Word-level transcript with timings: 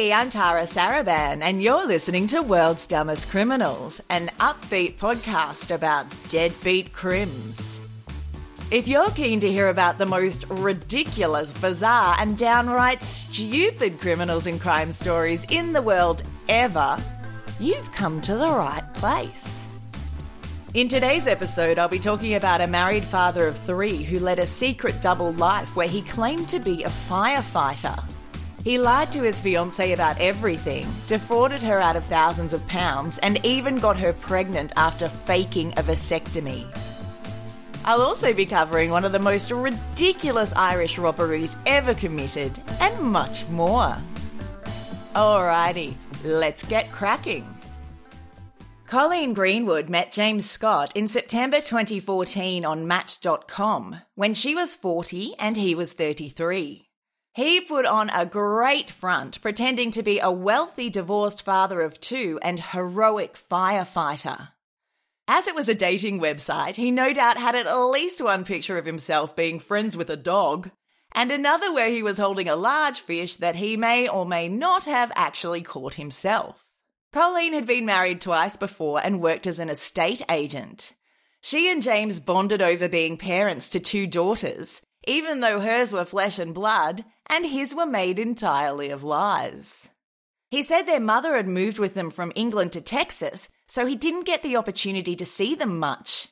I'm 0.00 0.30
Tara 0.30 0.62
Saraban, 0.62 1.42
and 1.42 1.62
you're 1.62 1.86
listening 1.86 2.26
to 2.28 2.40
World's 2.40 2.86
Dumbest 2.86 3.28
Criminals, 3.28 4.00
an 4.08 4.30
upbeat 4.40 4.96
podcast 4.96 5.72
about 5.72 6.06
deadbeat 6.30 6.94
crims. 6.94 7.80
If 8.70 8.88
you're 8.88 9.10
keen 9.10 9.40
to 9.40 9.52
hear 9.52 9.68
about 9.68 9.98
the 9.98 10.06
most 10.06 10.46
ridiculous, 10.48 11.52
bizarre, 11.52 12.16
and 12.18 12.38
downright 12.38 13.02
stupid 13.02 14.00
criminals 14.00 14.46
and 14.46 14.58
crime 14.58 14.90
stories 14.90 15.44
in 15.50 15.74
the 15.74 15.82
world 15.82 16.22
ever, 16.48 16.96
you've 17.60 17.92
come 17.92 18.22
to 18.22 18.36
the 18.36 18.48
right 18.48 18.94
place. 18.94 19.66
In 20.72 20.88
today's 20.88 21.26
episode, 21.26 21.78
I'll 21.78 21.88
be 21.88 21.98
talking 21.98 22.36
about 22.36 22.62
a 22.62 22.66
married 22.66 23.04
father 23.04 23.46
of 23.46 23.58
three 23.58 24.02
who 24.02 24.18
led 24.18 24.38
a 24.38 24.46
secret 24.46 25.02
double 25.02 25.32
life 25.32 25.76
where 25.76 25.88
he 25.88 26.00
claimed 26.00 26.48
to 26.48 26.58
be 26.58 26.84
a 26.84 26.88
firefighter. 26.88 28.02
He 28.62 28.78
lied 28.78 29.10
to 29.12 29.22
his 29.22 29.40
fiancée 29.40 29.94
about 29.94 30.20
everything, 30.20 30.86
defrauded 31.06 31.62
her 31.62 31.80
out 31.80 31.96
of 31.96 32.04
thousands 32.04 32.52
of 32.52 32.66
pounds, 32.68 33.16
and 33.18 33.44
even 33.44 33.78
got 33.78 33.98
her 33.98 34.12
pregnant 34.12 34.72
after 34.76 35.08
faking 35.08 35.72
a 35.72 35.82
vasectomy. 35.82 36.66
I'll 37.86 38.02
also 38.02 38.34
be 38.34 38.44
covering 38.44 38.90
one 38.90 39.06
of 39.06 39.12
the 39.12 39.18
most 39.18 39.50
ridiculous 39.50 40.52
Irish 40.54 40.98
robberies 40.98 41.56
ever 41.64 41.94
committed, 41.94 42.60
and 42.80 43.00
much 43.00 43.48
more. 43.48 43.96
Alrighty, 45.14 45.94
let's 46.22 46.62
get 46.64 46.90
cracking. 46.92 47.46
Colleen 48.86 49.32
Greenwood 49.32 49.88
met 49.88 50.12
James 50.12 50.50
Scott 50.50 50.94
in 50.94 51.08
September 51.08 51.60
2014 51.60 52.66
on 52.66 52.86
Match.com 52.86 54.00
when 54.16 54.34
she 54.34 54.54
was 54.54 54.74
40 54.74 55.36
and 55.38 55.56
he 55.56 55.74
was 55.74 55.92
33. 55.94 56.89
He 57.32 57.60
put 57.60 57.86
on 57.86 58.10
a 58.10 58.26
great 58.26 58.90
front, 58.90 59.40
pretending 59.40 59.92
to 59.92 60.02
be 60.02 60.18
a 60.18 60.32
wealthy 60.32 60.90
divorced 60.90 61.42
father 61.42 61.80
of 61.80 62.00
two 62.00 62.40
and 62.42 62.58
heroic 62.58 63.38
firefighter. 63.38 64.48
As 65.28 65.46
it 65.46 65.54
was 65.54 65.68
a 65.68 65.74
dating 65.74 66.20
website, 66.20 66.74
he 66.74 66.90
no 66.90 67.12
doubt 67.12 67.36
had 67.36 67.54
at 67.54 67.72
least 67.72 68.20
one 68.20 68.44
picture 68.44 68.78
of 68.78 68.84
himself 68.84 69.36
being 69.36 69.60
friends 69.60 69.96
with 69.96 70.10
a 70.10 70.16
dog, 70.16 70.72
and 71.12 71.30
another 71.30 71.72
where 71.72 71.88
he 71.88 72.02
was 72.02 72.18
holding 72.18 72.48
a 72.48 72.56
large 72.56 72.98
fish 72.98 73.36
that 73.36 73.54
he 73.54 73.76
may 73.76 74.08
or 74.08 74.26
may 74.26 74.48
not 74.48 74.84
have 74.86 75.12
actually 75.14 75.62
caught 75.62 75.94
himself. 75.94 76.64
Colleen 77.12 77.52
had 77.52 77.66
been 77.66 77.86
married 77.86 78.20
twice 78.20 78.56
before 78.56 79.00
and 79.02 79.22
worked 79.22 79.46
as 79.46 79.60
an 79.60 79.68
estate 79.68 80.22
agent. 80.28 80.94
She 81.40 81.70
and 81.70 81.80
James 81.80 82.18
bonded 82.18 82.60
over 82.60 82.88
being 82.88 83.16
parents 83.16 83.68
to 83.70 83.80
two 83.80 84.08
daughters, 84.08 84.82
even 85.06 85.40
though 85.40 85.60
hers 85.60 85.92
were 85.92 86.04
flesh 86.04 86.40
and 86.40 86.52
blood 86.52 87.04
and 87.30 87.46
his 87.46 87.74
were 87.74 87.86
made 87.86 88.18
entirely 88.18 88.90
of 88.90 89.04
lies. 89.04 89.88
He 90.50 90.64
said 90.64 90.82
their 90.82 91.00
mother 91.00 91.36
had 91.36 91.46
moved 91.46 91.78
with 91.78 91.94
them 91.94 92.10
from 92.10 92.32
England 92.34 92.72
to 92.72 92.80
Texas, 92.80 93.48
so 93.68 93.86
he 93.86 93.94
didn't 93.94 94.26
get 94.26 94.42
the 94.42 94.56
opportunity 94.56 95.14
to 95.14 95.24
see 95.24 95.54
them 95.54 95.78
much. 95.78 96.26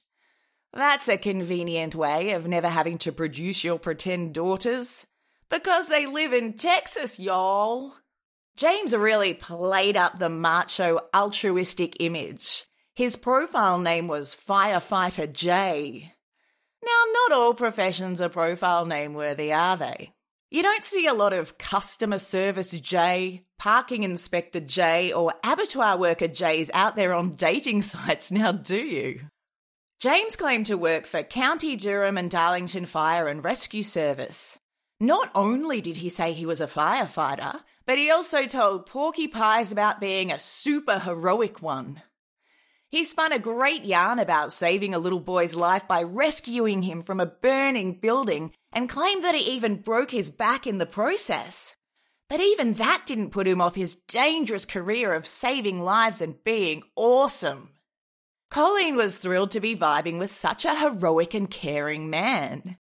That's 0.73 1.09
a 1.09 1.17
convenient 1.17 1.95
way 1.95 2.33
of 2.33 2.49
never 2.49 2.69
having 2.69 2.99
to 2.99 3.13
produce 3.13 3.63
your 3.63 3.79
pretend 3.79 4.35
daughters. 4.35 5.07
Because 5.49 5.87
they 5.87 6.05
live 6.05 6.33
in 6.33 6.55
Texas, 6.55 7.19
y'all. 7.19 7.95
James 8.57 8.95
really 8.95 9.35
played 9.35 9.97
up 9.97 10.19
the 10.19 10.29
macho, 10.29 10.99
altruistic 11.15 11.97
image. 12.01 12.65
His 12.97 13.15
profile 13.15 13.79
name 13.79 14.09
was 14.09 14.35
Firefighter 14.37 15.33
J. 15.33 16.13
Now, 16.85 17.03
not 17.13 17.39
all 17.39 17.55
professions 17.55 18.21
are 18.21 18.29
profile 18.29 18.85
name 18.85 19.15
worthy, 19.15 19.53
are 19.53 19.77
they? 19.77 20.13
You 20.51 20.63
don't 20.63 20.83
see 20.83 21.07
a 21.07 21.13
lot 21.13 21.35
of 21.35 21.59
customer 21.59 22.19
service 22.19 22.71
J, 22.71 23.45
parking 23.59 24.03
inspector 24.03 24.61
J, 24.61 25.13
or 25.13 25.35
abattoir 25.45 25.99
worker 25.99 26.29
J's 26.29 26.71
out 26.73 26.97
there 26.97 27.13
on 27.13 27.35
dating 27.35 27.83
sites 27.93 28.31
now, 28.31 28.53
do 28.53 28.79
you? 28.79 29.21
James 30.01 30.37
claimed 30.37 30.65
to 30.67 30.79
work 30.79 31.05
for 31.05 31.23
County 31.23 31.77
Durham 31.77 32.17
and 32.17 32.31
Darlington 32.31 32.87
Fire 32.87 33.29
and 33.29 33.45
Rescue 33.45 33.83
Service. 33.83 34.59
Not 34.99 35.31
only 35.35 35.83
did 35.83 35.99
he 35.99 36.09
say 36.09 36.33
he 36.33 36.47
was 36.47 36.63
a 36.63 36.67
firefighter, 36.67 37.61
but 37.85 37.99
he 37.99 38.11
also 38.11 38.47
told 38.47 38.87
Porky 38.87 39.29
Pies 39.29 39.71
about 39.71 40.01
being 40.01 40.33
a 40.33 40.39
super 40.39 40.99
heroic 40.99 41.61
one. 41.61 42.03
He 42.91 43.05
spun 43.05 43.33
a 43.33 43.39
great 43.39 43.85
yarn 43.85 44.19
about 44.19 44.53
saving 44.53 44.95
a 44.95 44.99
little 44.99 45.21
boy's 45.21 45.55
life 45.55 45.87
by 45.87 46.03
rescuing 46.03 46.83
him 46.83 47.03
from 47.03 47.21
a 47.21 47.27
burning 47.27 48.01
building 48.01 48.53
and 48.73 48.89
claimed 48.89 49.23
that 49.25 49.35
he 49.35 49.53
even 49.53 49.83
broke 49.83 50.11
his 50.11 50.31
back 50.31 50.67
in 50.67 50.79
the 50.79 50.87
process. 50.87 51.75
But 52.31 52.41
even 52.41 52.75
that 52.75 53.05
didn't 53.05 53.31
put 53.31 53.47
him 53.47 53.61
off 53.61 53.75
his 53.75 53.95
dangerous 53.95 54.65
career 54.65 55.15
of 55.15 55.27
saving 55.27 55.83
lives 55.83 56.23
and 56.23 56.43
being 56.45 56.83
awesome. 56.97 57.71
Colleen 58.51 58.97
was 58.97 59.19
thrilled 59.19 59.51
to 59.51 59.61
be 59.61 59.77
vibing 59.77 60.19
with 60.19 60.35
such 60.35 60.65
a 60.65 60.75
heroic 60.75 61.35
and 61.35 61.51
caring 61.51 62.09
man. 62.09 62.79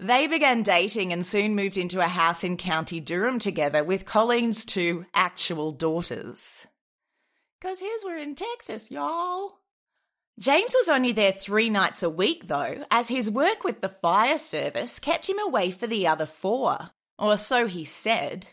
They 0.00 0.26
began 0.26 0.64
dating 0.64 1.12
and 1.12 1.24
soon 1.24 1.54
moved 1.54 1.78
into 1.78 2.00
a 2.00 2.08
house 2.08 2.42
in 2.42 2.56
County 2.56 2.98
Durham 2.98 3.38
together 3.38 3.84
with 3.84 4.04
Colleen's 4.04 4.64
two 4.64 5.06
actual 5.14 5.70
daughters. 5.70 6.66
Because 7.64 7.80
his 7.80 8.04
were 8.04 8.18
in 8.18 8.34
Texas, 8.34 8.90
y'all. 8.90 9.60
James 10.38 10.74
was 10.74 10.90
only 10.90 11.12
there 11.12 11.32
three 11.32 11.70
nights 11.70 12.02
a 12.02 12.10
week, 12.10 12.46
though, 12.46 12.84
as 12.90 13.08
his 13.08 13.30
work 13.30 13.64
with 13.64 13.80
the 13.80 13.88
fire 13.88 14.36
service 14.36 14.98
kept 14.98 15.30
him 15.30 15.38
away 15.38 15.70
for 15.70 15.86
the 15.86 16.06
other 16.06 16.26
four. 16.26 16.90
Or 17.18 17.38
so 17.38 17.66
he 17.66 17.86
said. 17.86 18.48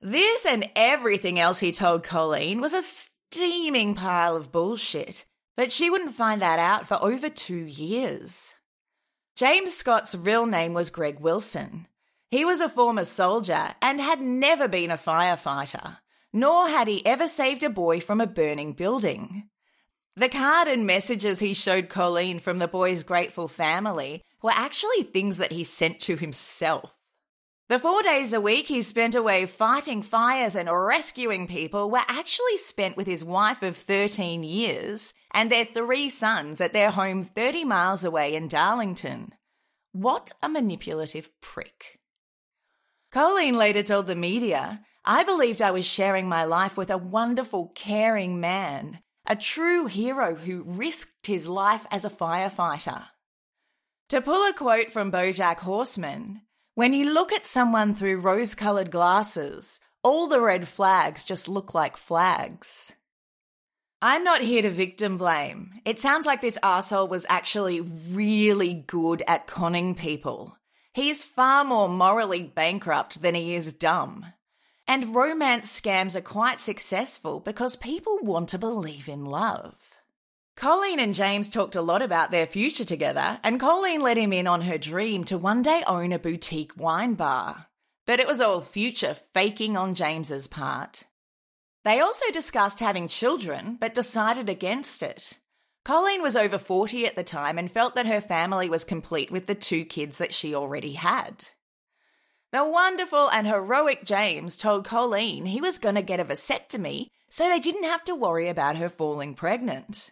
This 0.00 0.46
and 0.46 0.70
everything 0.74 1.38
else 1.38 1.58
he 1.58 1.70
told 1.70 2.02
Colleen 2.02 2.62
was 2.62 2.72
a 2.72 2.80
steaming 2.80 3.94
pile 3.94 4.34
of 4.34 4.52
bullshit, 4.52 5.26
but 5.54 5.70
she 5.70 5.90
wouldn't 5.90 6.14
find 6.14 6.40
that 6.40 6.58
out 6.58 6.86
for 6.86 6.94
over 7.02 7.28
two 7.28 7.66
years. 7.66 8.54
James 9.36 9.74
Scott's 9.74 10.14
real 10.14 10.46
name 10.46 10.72
was 10.72 10.88
Greg 10.88 11.20
Wilson. 11.20 11.88
He 12.30 12.42
was 12.46 12.62
a 12.62 12.70
former 12.70 13.04
soldier 13.04 13.74
and 13.82 14.00
had 14.00 14.22
never 14.22 14.66
been 14.66 14.90
a 14.90 14.96
firefighter 14.96 15.98
nor 16.36 16.68
had 16.68 16.86
he 16.86 17.04
ever 17.06 17.26
saved 17.26 17.64
a 17.64 17.70
boy 17.70 17.98
from 17.98 18.20
a 18.20 18.26
burning 18.26 18.74
building. 18.74 19.48
The 20.16 20.28
card 20.28 20.68
and 20.68 20.86
messages 20.86 21.38
he 21.38 21.54
showed 21.54 21.88
Colleen 21.88 22.40
from 22.40 22.58
the 22.58 22.68
boy's 22.68 23.04
grateful 23.04 23.48
family 23.48 24.22
were 24.42 24.52
actually 24.52 25.02
things 25.02 25.38
that 25.38 25.50
he 25.50 25.64
sent 25.64 25.98
to 26.00 26.16
himself. 26.16 26.90
The 27.70 27.78
four 27.78 28.02
days 28.02 28.34
a 28.34 28.40
week 28.40 28.68
he 28.68 28.82
spent 28.82 29.14
away 29.14 29.46
fighting 29.46 30.02
fires 30.02 30.56
and 30.56 30.68
rescuing 30.70 31.46
people 31.46 31.90
were 31.90 32.04
actually 32.06 32.58
spent 32.58 32.98
with 32.98 33.06
his 33.06 33.24
wife 33.24 33.62
of 33.62 33.74
13 33.74 34.44
years 34.44 35.14
and 35.32 35.50
their 35.50 35.64
three 35.64 36.10
sons 36.10 36.60
at 36.60 36.74
their 36.74 36.90
home 36.90 37.24
30 37.24 37.64
miles 37.64 38.04
away 38.04 38.34
in 38.34 38.46
Darlington. 38.46 39.32
What 39.92 40.32
a 40.42 40.50
manipulative 40.50 41.30
prick. 41.40 41.98
Colleen 43.10 43.56
later 43.56 43.82
told 43.82 44.06
the 44.06 44.14
media 44.14 44.84
I 45.08 45.22
believed 45.22 45.62
I 45.62 45.70
was 45.70 45.86
sharing 45.86 46.28
my 46.28 46.44
life 46.44 46.76
with 46.76 46.90
a 46.90 46.98
wonderful, 46.98 47.70
caring 47.76 48.40
man, 48.40 48.98
a 49.24 49.36
true 49.36 49.86
hero 49.86 50.34
who 50.34 50.64
risked 50.66 51.28
his 51.28 51.46
life 51.46 51.86
as 51.92 52.04
a 52.04 52.10
firefighter. 52.10 53.04
To 54.08 54.20
pull 54.20 54.48
a 54.48 54.52
quote 54.52 54.90
from 54.90 55.12
Bojack 55.12 55.58
Horseman, 55.58 56.40
when 56.74 56.92
you 56.92 57.12
look 57.12 57.32
at 57.32 57.46
someone 57.46 57.94
through 57.94 58.18
rose 58.18 58.56
colored 58.56 58.90
glasses, 58.90 59.78
all 60.02 60.26
the 60.26 60.40
red 60.40 60.66
flags 60.66 61.24
just 61.24 61.48
look 61.48 61.72
like 61.72 61.96
flags. 61.96 62.92
I'm 64.02 64.24
not 64.24 64.42
here 64.42 64.62
to 64.62 64.70
victim 64.70 65.18
blame. 65.18 65.70
It 65.84 66.00
sounds 66.00 66.26
like 66.26 66.40
this 66.40 66.58
asshole 66.64 67.06
was 67.06 67.26
actually 67.28 67.80
really 67.80 68.74
good 68.74 69.22
at 69.28 69.46
conning 69.46 69.94
people. 69.94 70.56
He's 70.92 71.22
far 71.22 71.64
more 71.64 71.88
morally 71.88 72.42
bankrupt 72.42 73.22
than 73.22 73.36
he 73.36 73.54
is 73.54 73.72
dumb. 73.72 74.26
And 74.88 75.14
romance 75.14 75.80
scams 75.80 76.14
are 76.14 76.20
quite 76.20 76.60
successful 76.60 77.40
because 77.40 77.74
people 77.76 78.18
want 78.22 78.48
to 78.50 78.58
believe 78.58 79.08
in 79.08 79.24
love. 79.24 79.74
Colleen 80.56 81.00
and 81.00 81.12
James 81.12 81.50
talked 81.50 81.74
a 81.74 81.82
lot 81.82 82.02
about 82.02 82.30
their 82.30 82.46
future 82.46 82.84
together, 82.84 83.38
and 83.42 83.60
Colleen 83.60 84.00
let 84.00 84.16
him 84.16 84.32
in 84.32 84.46
on 84.46 84.62
her 84.62 84.78
dream 84.78 85.24
to 85.24 85.36
one 85.36 85.60
day 85.60 85.82
own 85.86 86.12
a 86.12 86.18
boutique 86.18 86.72
wine 86.76 87.14
bar. 87.14 87.66
But 88.06 88.20
it 88.20 88.26
was 88.26 88.40
all 88.40 88.60
future 88.60 89.14
faking 89.34 89.76
on 89.76 89.94
James's 89.94 90.46
part. 90.46 91.02
They 91.84 92.00
also 92.00 92.30
discussed 92.32 92.80
having 92.80 93.08
children, 93.08 93.76
but 93.78 93.92
decided 93.92 94.48
against 94.48 95.02
it. 95.02 95.34
Colleen 95.84 96.22
was 96.22 96.36
over 96.36 96.58
40 96.58 97.06
at 97.06 97.16
the 97.16 97.22
time 97.22 97.58
and 97.58 97.70
felt 97.70 97.94
that 97.96 98.06
her 98.06 98.20
family 98.20 98.68
was 98.68 98.84
complete 98.84 99.30
with 99.30 99.46
the 99.46 99.54
two 99.54 99.84
kids 99.84 100.18
that 100.18 100.32
she 100.32 100.54
already 100.54 100.92
had. 100.92 101.44
The 102.56 102.64
wonderful 102.64 103.28
and 103.28 103.46
heroic 103.46 104.06
James 104.06 104.56
told 104.56 104.86
Colleen 104.86 105.44
he 105.44 105.60
was 105.60 105.78
going 105.78 105.96
to 105.96 106.00
get 106.00 106.20
a 106.20 106.24
vasectomy 106.24 107.08
so 107.28 107.46
they 107.46 107.60
didn't 107.60 107.84
have 107.84 108.02
to 108.06 108.14
worry 108.14 108.48
about 108.48 108.78
her 108.78 108.88
falling 108.88 109.34
pregnant. 109.34 110.10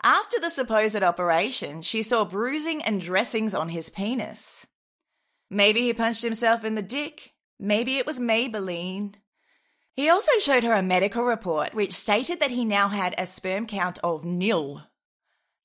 After 0.00 0.38
the 0.38 0.50
supposed 0.50 1.02
operation, 1.02 1.82
she 1.82 2.04
saw 2.04 2.24
bruising 2.24 2.80
and 2.80 3.00
dressings 3.00 3.56
on 3.56 3.70
his 3.70 3.90
penis. 3.90 4.66
Maybe 5.50 5.80
he 5.80 5.92
punched 5.92 6.22
himself 6.22 6.62
in 6.62 6.76
the 6.76 6.80
dick. 6.80 7.32
Maybe 7.58 7.98
it 7.98 8.06
was 8.06 8.20
Maybelline. 8.20 9.16
He 9.94 10.08
also 10.08 10.30
showed 10.38 10.62
her 10.62 10.74
a 10.74 10.80
medical 10.80 11.24
report 11.24 11.74
which 11.74 11.90
stated 11.90 12.38
that 12.38 12.52
he 12.52 12.64
now 12.64 12.86
had 12.86 13.16
a 13.18 13.26
sperm 13.26 13.66
count 13.66 13.98
of 14.04 14.24
nil. 14.24 14.84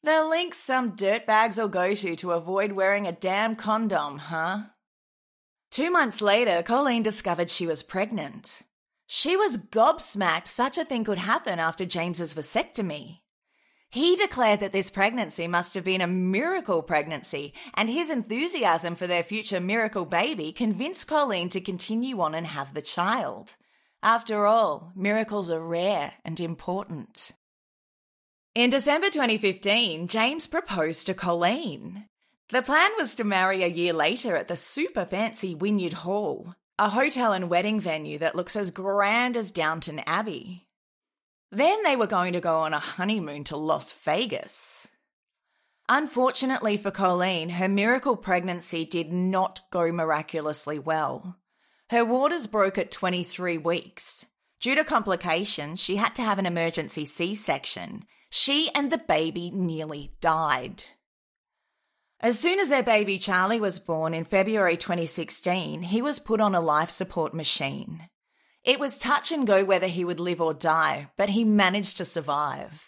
The 0.01 0.25
links 0.25 0.57
some 0.57 0.93
dirtbags 0.93 1.59
will 1.59 1.69
go 1.69 1.93
to 1.93 2.15
to 2.15 2.31
avoid 2.31 2.71
wearing 2.71 3.05
a 3.05 3.11
damn 3.11 3.55
condom, 3.55 4.17
huh? 4.17 4.61
Two 5.71 5.91
months 5.91 6.21
later, 6.21 6.63
Colleen 6.63 7.03
discovered 7.03 7.49
she 7.49 7.67
was 7.67 7.83
pregnant. 7.83 8.61
She 9.05 9.37
was 9.37 9.57
gobsmacked 9.57 10.47
such 10.47 10.77
a 10.77 10.85
thing 10.85 11.03
could 11.03 11.17
happen 11.19 11.59
after 11.59 11.85
James's 11.85 12.33
vasectomy. 12.33 13.19
He 13.91 14.15
declared 14.15 14.59
that 14.59 14.71
this 14.71 14.91
pregnancy 14.91 15.47
must 15.47 15.73
have 15.73 15.83
been 15.83 16.01
a 16.01 16.07
miracle 16.07 16.83
pregnancy, 16.83 17.53
and 17.73 17.89
his 17.89 18.11
enthusiasm 18.11 18.95
for 18.95 19.07
their 19.07 19.23
future 19.23 19.59
miracle 19.59 20.05
baby 20.05 20.51
convinced 20.51 21.07
Colleen 21.07 21.49
to 21.49 21.61
continue 21.61 22.21
on 22.21 22.35
and 22.35 22.45
have 22.45 22.73
the 22.73 22.83
child. 22.83 23.55
After 24.03 24.45
all, 24.45 24.91
miracles 24.95 25.49
are 25.49 25.59
rare 25.59 26.13
and 26.23 26.39
important. 26.39 27.31
In 28.53 28.69
December 28.69 29.09
2015, 29.09 30.07
James 30.07 30.45
proposed 30.45 31.07
to 31.07 31.13
Colleen. 31.13 32.05
The 32.51 32.63
plan 32.63 32.89
was 32.97 33.15
to 33.15 33.23
marry 33.23 33.63
a 33.63 33.67
year 33.67 33.93
later 33.93 34.35
at 34.35 34.47
the 34.47 34.55
super 34.55 35.05
fancy 35.05 35.53
Wynyard 35.53 35.93
Hall, 35.93 36.55
a 36.79 36.89
hotel 36.89 37.31
and 37.31 37.47
wedding 37.47 37.79
venue 37.79 38.17
that 38.17 38.35
looks 38.35 38.55
as 38.55 38.71
grand 38.71 39.37
as 39.37 39.51
Downton 39.51 39.99
Abbey. 40.07 40.67
Then 41.51 41.83
they 41.83 41.95
were 41.95 42.07
going 42.07 42.33
to 42.33 42.41
go 42.41 42.61
on 42.61 42.73
a 42.73 42.79
honeymoon 42.79 43.43
to 43.45 43.57
Las 43.57 43.93
Vegas. 44.03 44.87
Unfortunately 45.87 46.75
for 46.75 46.89
Colleen, 46.89 47.49
her 47.49 47.69
miracle 47.69 48.15
pregnancy 48.15 48.83
did 48.83 49.13
not 49.13 49.61
go 49.71 49.91
miraculously 49.91 50.79
well. 50.79 51.37
Her 51.91 52.03
waters 52.03 52.47
broke 52.47 52.79
at 52.79 52.91
23 52.91 53.59
weeks. 53.59 54.25
Due 54.59 54.75
to 54.75 54.83
complications, 54.83 55.79
she 55.79 55.97
had 55.97 56.15
to 56.15 56.23
have 56.23 56.39
an 56.39 56.45
emergency 56.47 57.05
C 57.05 57.35
section. 57.35 58.05
She 58.31 58.71
and 58.73 58.91
the 58.91 58.97
baby 58.97 59.51
nearly 59.51 60.13
died. 60.19 60.83
As 62.21 62.37
soon 62.37 62.59
as 62.59 62.67
their 62.67 62.83
baby 62.83 63.17
Charlie 63.17 63.61
was 63.61 63.79
born 63.79 64.13
in 64.13 64.25
February 64.25 64.75
2016, 64.75 65.83
he 65.83 66.01
was 66.01 66.19
put 66.19 66.41
on 66.41 66.53
a 66.53 66.59
life 66.59 66.89
support 66.89 67.33
machine. 67.33 68.09
It 68.65 68.77
was 68.77 68.97
touch 68.97 69.31
and 69.31 69.47
go 69.47 69.63
whether 69.63 69.87
he 69.87 70.03
would 70.03 70.19
live 70.19 70.41
or 70.41 70.53
die, 70.53 71.11
but 71.15 71.29
he 71.29 71.45
managed 71.45 71.95
to 71.97 72.05
survive. 72.05 72.83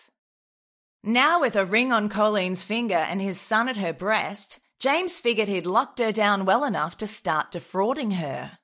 Now, 1.01 1.39
with 1.39 1.55
a 1.55 1.65
ring 1.65 1.93
on 1.93 2.09
Colleen's 2.09 2.63
finger 2.63 2.95
and 2.95 3.21
his 3.21 3.39
son 3.39 3.69
at 3.69 3.77
her 3.77 3.93
breast, 3.93 4.59
James 4.79 5.19
figured 5.21 5.47
he'd 5.47 5.65
locked 5.65 5.99
her 5.99 6.11
down 6.11 6.43
well 6.43 6.65
enough 6.65 6.97
to 6.97 7.07
start 7.07 7.51
defrauding 7.51 8.11
her. 8.11 8.57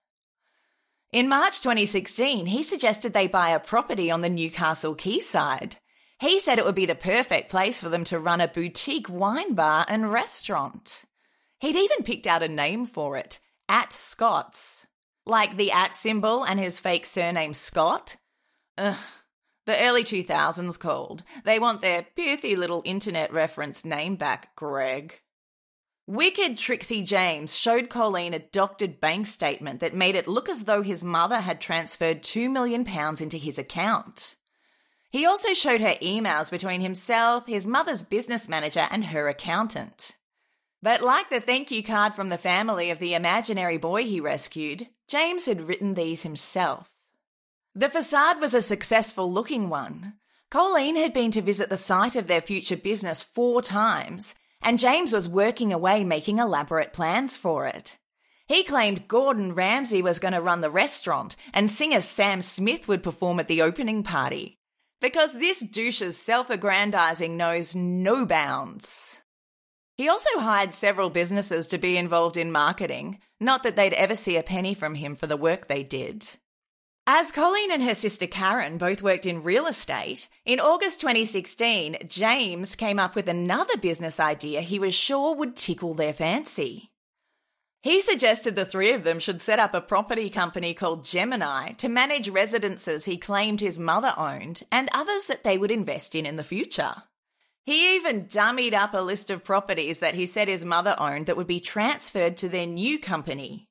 In 1.14 1.30
March 1.30 1.62
2016, 1.62 2.46
he 2.48 2.62
suggested 2.62 3.14
they 3.14 3.28
buy 3.28 3.52
a 3.52 3.60
property 3.60 4.12
on 4.12 4.20
the 4.20 4.30
Newcastle 4.30 4.96
quayside. 4.96 5.78
He 6.20 6.40
said 6.40 6.58
it 6.58 6.66
would 6.66 6.76
be 6.76 6.88
the 6.88 6.96
perfect 6.96 7.50
place 7.50 7.80
for 7.80 7.90
them 7.90 8.04
to 8.06 8.20
run 8.20 8.42
a 8.42 8.48
boutique 8.48 9.08
wine 9.08 9.54
bar 9.54 9.86
and 9.88 10.12
restaurant. 10.12 11.04
He'd 11.60 11.76
even 11.76 12.04
picked 12.04 12.26
out 12.26 12.44
a 12.44 12.48
name 12.48 12.86
for 12.86 13.18
it 13.18 13.40
At 13.70 13.94
Scott's. 13.94 14.88
Like 15.26 15.58
the 15.58 15.72
at 15.72 15.96
symbol 15.96 16.44
and 16.44 16.60
his 16.60 16.80
fake 16.80 17.06
surname 17.06 17.54
Scott? 17.54 18.16
Ugh. 18.78 18.98
The 19.66 19.86
early 19.86 20.06
2000s 20.06 20.80
called. 20.80 21.24
They 21.44 21.60
want 21.60 21.82
their 21.82 22.08
pithy 22.16 22.56
little 22.56 22.82
internet 22.86 23.34
reference 23.34 23.84
name 23.84 24.16
back, 24.16 24.56
Greg. 24.56 25.20
Wicked 26.08 26.58
Trixie 26.58 27.04
James 27.04 27.54
showed 27.54 27.90
Colleen 27.90 28.34
a 28.34 28.40
doctored 28.40 29.02
bank 29.02 29.26
statement 29.26 29.82
that 29.82 29.94
made 29.94 30.16
it 30.16 30.26
look 30.26 30.48
as 30.48 30.64
though 30.64 30.82
his 30.82 31.04
mother 31.04 31.42
had 31.42 31.60
transferred 31.60 32.24
£2 32.24 32.50
million 32.50 32.88
into 33.20 33.36
his 33.36 33.60
account. 33.60 34.37
He 35.18 35.26
also 35.26 35.56
showed 35.56 35.82
her 35.82 35.96
emails 36.00 36.52
between 36.52 36.80
himself, 36.80 37.48
his 37.48 37.66
mother's 37.66 38.04
business 38.04 38.48
manager, 38.48 38.88
and 38.92 39.06
her 39.06 39.28
accountant. 39.28 40.16
But 40.84 41.02
like 41.02 41.32
the 41.32 41.40
thank 41.40 41.72
you 41.72 41.82
card 41.82 42.14
from 42.14 42.30
the 42.30 42.38
family 42.38 42.92
of 42.92 43.00
the 43.00 43.16
imaginary 43.16 43.80
boy 43.80 44.04
he 44.04 44.20
rescued, 44.20 44.90
James 45.08 45.48
had 45.48 45.68
written 45.68 45.96
these 45.96 46.22
himself. 46.22 46.92
The 47.74 47.90
facade 47.90 48.40
was 48.40 48.54
a 48.54 48.62
successful 48.62 49.34
looking 49.34 49.70
one. 49.70 50.14
Colleen 50.52 50.96
had 50.96 51.14
been 51.14 51.32
to 51.32 51.42
visit 51.42 51.70
the 51.70 51.78
site 51.78 52.16
of 52.16 52.28
their 52.28 52.40
future 52.40 52.78
business 52.78 53.24
four 53.24 53.64
times, 53.64 54.36
and 54.62 54.78
James 54.78 55.14
was 55.14 55.28
working 55.28 55.74
away 55.74 56.04
making 56.04 56.38
elaborate 56.38 56.94
plans 56.94 57.36
for 57.36 57.66
it. 57.66 57.98
He 58.48 58.64
claimed 58.64 59.08
Gordon 59.08 59.56
Ramsay 59.56 60.04
was 60.04 60.20
going 60.20 60.36
to 60.36 60.42
run 60.42 60.62
the 60.62 60.70
restaurant 60.70 61.36
and 61.56 61.72
singer 61.72 62.02
Sam 62.02 62.44
Smith 62.44 62.88
would 62.88 63.02
perform 63.02 63.40
at 63.40 63.48
the 63.48 63.64
opening 63.64 64.04
party. 64.04 64.60
Because 65.00 65.34
this 65.34 65.60
douche's 65.60 66.18
self 66.18 66.50
aggrandizing 66.50 67.38
knows 67.38 67.76
no 67.76 68.26
bounds. 68.26 69.22
He 69.96 70.10
also 70.10 70.40
hired 70.40 70.74
several 70.74 71.10
businesses 71.10 71.68
to 71.68 71.78
be 71.78 71.98
involved 71.98 72.38
in 72.38 72.52
marketing, 72.52 73.20
not 73.40 73.64
that 73.64 73.76
they'd 73.76 73.94
ever 73.94 74.16
see 74.16 74.38
a 74.38 74.44
penny 74.44 74.74
from 74.74 74.96
him 74.96 75.16
for 75.16 75.28
the 75.28 75.38
work 75.38 75.68
they 75.68 75.84
did. 75.84 76.28
As 77.10 77.32
Colleen 77.32 77.72
and 77.72 77.82
her 77.84 77.96
sister 77.96 78.28
Karen 78.28 78.78
both 78.78 79.02
worked 79.02 79.26
in 79.26 79.42
real 79.42 79.66
estate, 79.66 80.28
in 80.46 80.60
August 80.60 81.00
2016, 81.02 82.00
James 82.08 82.76
came 82.76 83.00
up 83.00 83.16
with 83.16 83.30
another 83.30 83.78
business 83.78 84.20
idea 84.20 84.62
he 84.62 84.78
was 84.78 84.94
sure 84.94 85.34
would 85.34 85.56
tickle 85.56 85.94
their 85.94 86.14
fancy. 86.14 86.92
He 87.88 88.02
suggested 88.02 88.58
the 88.58 88.66
three 88.66 88.92
of 88.92 89.06
them 89.06 89.18
should 89.18 89.42
set 89.42 89.60
up 89.60 89.74
a 89.74 89.80
property 89.80 90.30
company 90.30 90.74
called 90.74 91.06
Gemini 91.06 91.72
to 91.78 91.88
manage 91.88 92.28
residences 92.28 93.06
he 93.06 93.16
claimed 93.16 93.62
his 93.62 93.80
mother 93.80 94.14
owned 94.18 94.64
and 94.70 94.90
others 94.92 95.28
that 95.28 95.46
they 95.46 95.58
would 95.58 95.72
invest 95.72 96.14
in 96.14 96.26
in 96.26 96.36
the 96.36 96.44
future. 96.44 96.96
He 97.64 97.96
even 97.96 98.26
dummied 98.26 98.74
up 98.74 98.94
a 98.94 98.98
list 98.98 99.30
of 99.30 99.46
properties 99.46 100.00
that 100.00 100.16
he 100.16 100.26
said 100.26 100.50
his 100.50 100.66
mother 100.66 100.98
owned 101.00 101.28
that 101.28 101.38
would 101.38 101.48
be 101.48 101.62
transferred 101.62 102.36
to 102.38 102.50
their 102.50 102.66
new 102.68 103.00
company. 103.00 103.70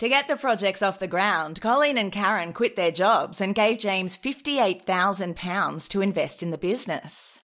To 0.00 0.08
get 0.08 0.26
the 0.26 0.34
projects 0.34 0.82
off 0.82 0.98
the 0.98 1.06
ground, 1.06 1.60
Colleen 1.60 1.98
and 1.98 2.10
Karen 2.10 2.52
quit 2.52 2.74
their 2.74 2.90
jobs 2.90 3.40
and 3.40 3.54
gave 3.54 3.78
James 3.78 4.18
£58,000 4.18 5.88
to 5.90 6.02
invest 6.02 6.42
in 6.42 6.50
the 6.50 6.58
business. 6.58 7.38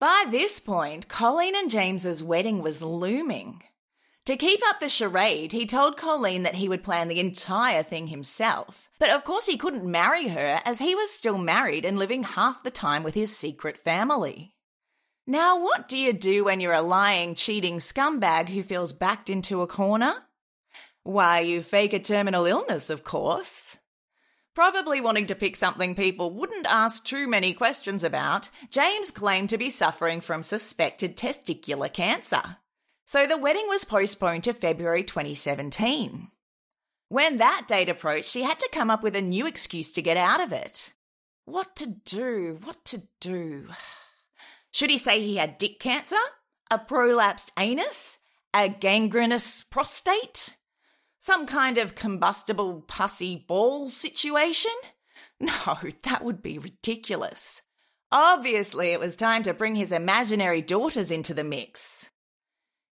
By 0.00 0.24
this 0.28 0.58
point, 0.58 1.06
Colleen 1.06 1.54
and 1.54 1.70
James's 1.70 2.20
wedding 2.20 2.62
was 2.62 2.82
looming. 2.82 3.62
To 4.26 4.36
keep 4.38 4.60
up 4.66 4.80
the 4.80 4.88
charade, 4.88 5.52
he 5.52 5.66
told 5.66 5.98
Colleen 5.98 6.44
that 6.44 6.54
he 6.54 6.66
would 6.66 6.82
plan 6.82 7.08
the 7.08 7.20
entire 7.20 7.82
thing 7.82 8.06
himself. 8.06 8.88
But 8.98 9.10
of 9.10 9.22
course, 9.22 9.44
he 9.44 9.58
couldn't 9.58 9.84
marry 9.84 10.28
her 10.28 10.62
as 10.64 10.78
he 10.78 10.94
was 10.94 11.10
still 11.10 11.36
married 11.36 11.84
and 11.84 11.98
living 11.98 12.22
half 12.22 12.62
the 12.62 12.70
time 12.70 13.02
with 13.02 13.12
his 13.12 13.36
secret 13.36 13.76
family. 13.76 14.54
Now, 15.26 15.60
what 15.60 15.88
do 15.88 15.98
you 15.98 16.14
do 16.14 16.44
when 16.44 16.60
you're 16.60 16.72
a 16.72 16.80
lying, 16.80 17.34
cheating 17.34 17.80
scumbag 17.80 18.48
who 18.48 18.62
feels 18.62 18.94
backed 18.94 19.28
into 19.28 19.60
a 19.60 19.66
corner? 19.66 20.14
Why, 21.02 21.40
you 21.40 21.62
fake 21.62 21.92
a 21.92 21.98
terminal 21.98 22.46
illness, 22.46 22.88
of 22.88 23.04
course. 23.04 23.76
Probably 24.54 25.02
wanting 25.02 25.26
to 25.26 25.34
pick 25.34 25.54
something 25.54 25.94
people 25.94 26.30
wouldn't 26.30 26.66
ask 26.66 27.04
too 27.04 27.28
many 27.28 27.52
questions 27.52 28.02
about, 28.02 28.48
James 28.70 29.10
claimed 29.10 29.50
to 29.50 29.58
be 29.58 29.68
suffering 29.68 30.22
from 30.22 30.42
suspected 30.42 31.14
testicular 31.14 31.92
cancer. 31.92 32.56
So 33.06 33.26
the 33.26 33.36
wedding 33.36 33.66
was 33.68 33.84
postponed 33.84 34.44
to 34.44 34.54
February 34.54 35.04
2017. 35.04 36.28
When 37.08 37.36
that 37.36 37.66
date 37.68 37.88
approached, 37.88 38.30
she 38.30 38.42
had 38.42 38.58
to 38.60 38.68
come 38.72 38.90
up 38.90 39.02
with 39.02 39.14
a 39.14 39.22
new 39.22 39.46
excuse 39.46 39.92
to 39.92 40.02
get 40.02 40.16
out 40.16 40.40
of 40.40 40.52
it. 40.52 40.92
What 41.44 41.76
to 41.76 41.86
do? 41.86 42.58
What 42.64 42.84
to 42.86 43.02
do? 43.20 43.68
Should 44.70 44.90
he 44.90 44.98
say 44.98 45.20
he 45.20 45.36
had 45.36 45.58
dick 45.58 45.78
cancer? 45.78 46.16
A 46.70 46.78
prolapsed 46.78 47.52
anus? 47.58 48.18
A 48.54 48.68
gangrenous 48.68 49.62
prostate? 49.62 50.50
Some 51.20 51.46
kind 51.46 51.76
of 51.78 51.94
combustible 51.94 52.82
pussy 52.86 53.44
ball 53.46 53.86
situation? 53.86 54.72
No, 55.40 55.76
that 56.02 56.24
would 56.24 56.42
be 56.42 56.58
ridiculous. 56.58 57.62
Obviously, 58.10 58.88
it 58.88 59.00
was 59.00 59.16
time 59.16 59.42
to 59.42 59.52
bring 59.52 59.74
his 59.74 59.92
imaginary 59.92 60.62
daughters 60.62 61.10
into 61.10 61.34
the 61.34 61.44
mix. 61.44 62.08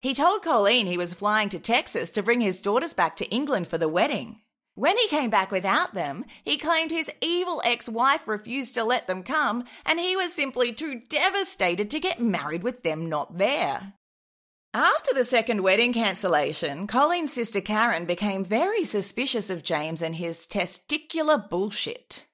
He 0.01 0.15
told 0.15 0.41
Colleen 0.41 0.87
he 0.87 0.97
was 0.97 1.13
flying 1.13 1.49
to 1.49 1.59
Texas 1.59 2.09
to 2.11 2.23
bring 2.23 2.41
his 2.41 2.59
daughters 2.59 2.93
back 2.93 3.15
to 3.17 3.29
England 3.29 3.67
for 3.67 3.77
the 3.77 3.87
wedding. 3.87 4.41
When 4.73 4.97
he 4.97 5.07
came 5.07 5.29
back 5.29 5.51
without 5.51 5.93
them, 5.93 6.25
he 6.43 6.57
claimed 6.57 6.89
his 6.89 7.11
evil 7.21 7.61
ex 7.63 7.87
wife 7.87 8.27
refused 8.27 8.73
to 8.75 8.83
let 8.83 9.05
them 9.05 9.21
come, 9.21 9.65
and 9.85 9.99
he 9.99 10.15
was 10.15 10.33
simply 10.33 10.73
too 10.73 11.01
devastated 11.07 11.91
to 11.91 11.99
get 11.99 12.19
married 12.19 12.63
with 12.63 12.81
them 12.81 13.09
not 13.09 13.37
there. 13.37 13.93
After 14.73 15.13
the 15.13 15.25
second 15.25 15.61
wedding 15.61 15.93
cancellation, 15.93 16.87
Colleen's 16.87 17.33
sister 17.33 17.61
Karen 17.61 18.05
became 18.05 18.43
very 18.43 18.83
suspicious 18.85 19.51
of 19.51 19.63
James 19.63 20.01
and 20.01 20.15
his 20.15 20.47
testicular 20.47 21.47
bullshit. 21.47 22.25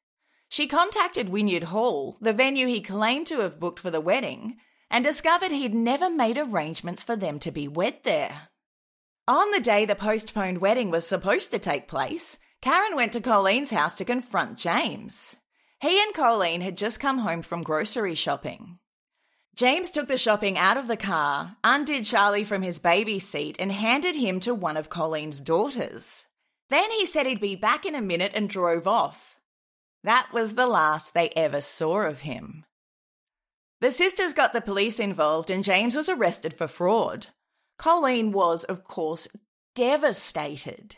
She 0.48 0.68
contacted 0.68 1.28
Wynyard 1.28 1.64
Hall, 1.64 2.16
the 2.22 2.32
venue 2.32 2.68
he 2.68 2.80
claimed 2.80 3.28
to 3.28 3.40
have 3.40 3.60
booked 3.60 3.80
for 3.80 3.92
the 3.92 4.00
wedding, 4.00 4.58
and 4.90 5.04
discovered 5.04 5.52
he'd 5.52 5.74
never 5.74 6.10
made 6.10 6.38
arrangements 6.38 7.04
for 7.04 7.16
them 7.16 7.40
to 7.40 7.52
be 7.52 7.68
wed 7.68 8.00
there. 8.04 8.50
On 9.28 9.52
the 9.52 9.60
day 9.60 9.86
the 9.86 9.96
postponed 9.96 10.60
wedding 10.60 10.90
was 10.90 11.06
supposed 11.06 11.52
to 11.52 11.60
take 11.60 11.88
place, 11.88 12.38
Karen 12.62 12.96
went 12.96 13.14
to 13.14 13.22
Colleen's 13.22 13.72
house 13.72 13.94
to 13.96 14.06
confront 14.06 14.58
James. 14.58 15.36
He 15.80 16.02
and 16.02 16.14
Colleen 16.14 16.62
had 16.62 16.78
just 16.78 17.00
come 17.00 17.20
home 17.20 17.42
from 17.42 17.62
grocery 17.62 18.16
shopping. 18.16 18.80
James 19.56 19.92
took 19.92 20.08
the 20.08 20.18
shopping 20.18 20.58
out 20.58 20.78
of 20.78 20.88
the 20.88 20.98
car, 20.98 21.58
undid 21.64 22.06
Charlie 22.06 22.44
from 22.44 22.62
his 22.62 22.80
baby 22.80 23.20
seat, 23.20 23.58
and 23.60 23.72
handed 23.72 24.16
him 24.16 24.40
to 24.42 24.54
one 24.54 24.78
of 24.78 24.90
Colleen's 24.90 25.42
daughters. 25.42 26.26
Then 26.70 26.92
he 26.92 27.06
said 27.06 27.26
he'd 27.26 27.42
be 27.42 27.56
back 27.56 27.86
in 27.86 27.96
a 27.96 28.02
minute 28.02 28.34
and 28.36 28.50
drove 28.50 28.88
off. 28.88 29.36
That 30.04 30.30
was 30.32 30.54
the 30.54 30.68
last 30.68 31.14
they 31.14 31.30
ever 31.30 31.60
saw 31.60 32.02
of 32.02 32.22
him. 32.22 32.66
The 33.80 33.92
sisters 33.92 34.34
got 34.34 34.54
the 34.54 34.62
police 34.62 35.00
involved 35.00 35.50
and 35.50 35.64
James 35.64 35.96
was 35.96 36.10
arrested 36.10 36.54
for 36.54 36.68
fraud. 36.68 37.28
Colleen 37.78 38.32
was, 38.32 38.64
of 38.64 38.84
course, 38.84 39.28
devastated. 39.76 40.98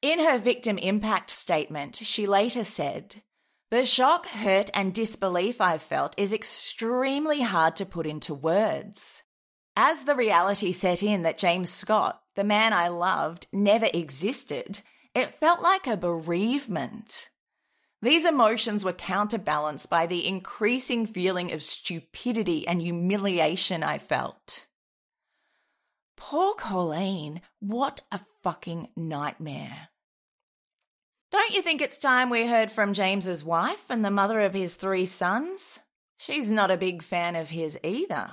In 0.00 0.20
her 0.20 0.38
victim 0.38 0.78
impact 0.78 1.30
statement, 1.30 1.96
she 1.96 2.26
later 2.26 2.62
said, 2.62 3.22
The 3.70 3.84
shock, 3.84 4.26
hurt, 4.26 4.70
and 4.72 4.94
disbelief 4.94 5.60
I 5.60 5.78
felt 5.78 6.14
is 6.16 6.32
extremely 6.32 7.40
hard 7.40 7.74
to 7.76 7.86
put 7.86 8.06
into 8.06 8.34
words. 8.34 9.22
As 9.76 10.04
the 10.04 10.14
reality 10.14 10.70
set 10.70 11.02
in 11.02 11.22
that 11.22 11.38
James 11.38 11.70
Scott, 11.70 12.22
the 12.36 12.44
man 12.44 12.72
I 12.72 12.88
loved, 12.88 13.48
never 13.52 13.88
existed, 13.92 14.80
it 15.14 15.34
felt 15.34 15.60
like 15.60 15.88
a 15.88 15.96
bereavement. 15.96 17.30
These 18.04 18.26
emotions 18.26 18.84
were 18.84 18.92
counterbalanced 18.92 19.88
by 19.88 20.04
the 20.04 20.28
increasing 20.28 21.06
feeling 21.06 21.50
of 21.52 21.62
stupidity 21.62 22.68
and 22.68 22.82
humiliation 22.82 23.82
I 23.82 23.96
felt. 23.96 24.66
Poor 26.14 26.54
Colleen, 26.54 27.40
what 27.60 28.02
a 28.12 28.20
fucking 28.42 28.90
nightmare. 28.94 29.88
Don't 31.32 31.54
you 31.54 31.62
think 31.62 31.80
it's 31.80 31.96
time 31.96 32.28
we 32.28 32.46
heard 32.46 32.70
from 32.70 32.92
James's 32.92 33.42
wife 33.42 33.86
and 33.88 34.04
the 34.04 34.10
mother 34.10 34.40
of 34.40 34.52
his 34.52 34.74
three 34.74 35.06
sons? 35.06 35.80
She's 36.18 36.50
not 36.50 36.70
a 36.70 36.76
big 36.76 37.02
fan 37.02 37.34
of 37.36 37.48
his 37.48 37.78
either. 37.82 38.32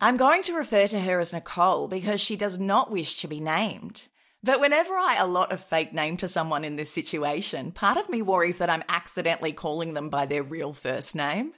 I'm 0.00 0.16
going 0.16 0.44
to 0.44 0.54
refer 0.54 0.86
to 0.86 1.00
her 1.00 1.18
as 1.18 1.32
Nicole 1.32 1.88
because 1.88 2.20
she 2.20 2.36
does 2.36 2.60
not 2.60 2.88
wish 2.88 3.20
to 3.22 3.26
be 3.26 3.40
named. 3.40 4.06
But 4.42 4.60
whenever 4.60 4.94
I 4.94 5.16
allot 5.16 5.52
a 5.52 5.56
fake 5.58 5.92
name 5.92 6.16
to 6.18 6.28
someone 6.28 6.64
in 6.64 6.76
this 6.76 6.90
situation, 6.90 7.72
part 7.72 7.98
of 7.98 8.08
me 8.08 8.22
worries 8.22 8.56
that 8.58 8.70
I'm 8.70 8.84
accidentally 8.88 9.52
calling 9.52 9.92
them 9.92 10.08
by 10.08 10.24
their 10.26 10.42
real 10.42 10.72
first 10.72 11.14
name. 11.14 11.52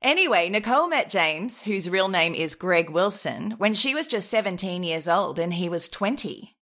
Anyway, 0.00 0.48
Nicole 0.48 0.86
met 0.86 1.08
James, 1.08 1.62
whose 1.62 1.88
real 1.88 2.08
name 2.08 2.34
is 2.34 2.54
Greg 2.54 2.90
Wilson, 2.90 3.52
when 3.52 3.74
she 3.74 3.94
was 3.94 4.06
just 4.06 4.28
17 4.28 4.82
years 4.82 5.08
old 5.08 5.38
and 5.38 5.54
he 5.54 5.68
was 5.68 5.88
20. 5.88 6.54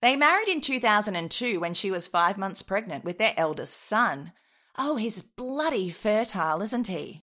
They 0.00 0.16
married 0.16 0.48
in 0.48 0.60
2002 0.60 1.60
when 1.60 1.74
she 1.74 1.90
was 1.90 2.08
five 2.08 2.36
months 2.36 2.62
pregnant 2.62 3.04
with 3.04 3.18
their 3.18 3.34
eldest 3.36 3.78
son. 3.78 4.32
Oh, 4.76 4.96
he's 4.96 5.22
bloody 5.22 5.90
fertile, 5.90 6.62
isn't 6.62 6.88
he? 6.88 7.22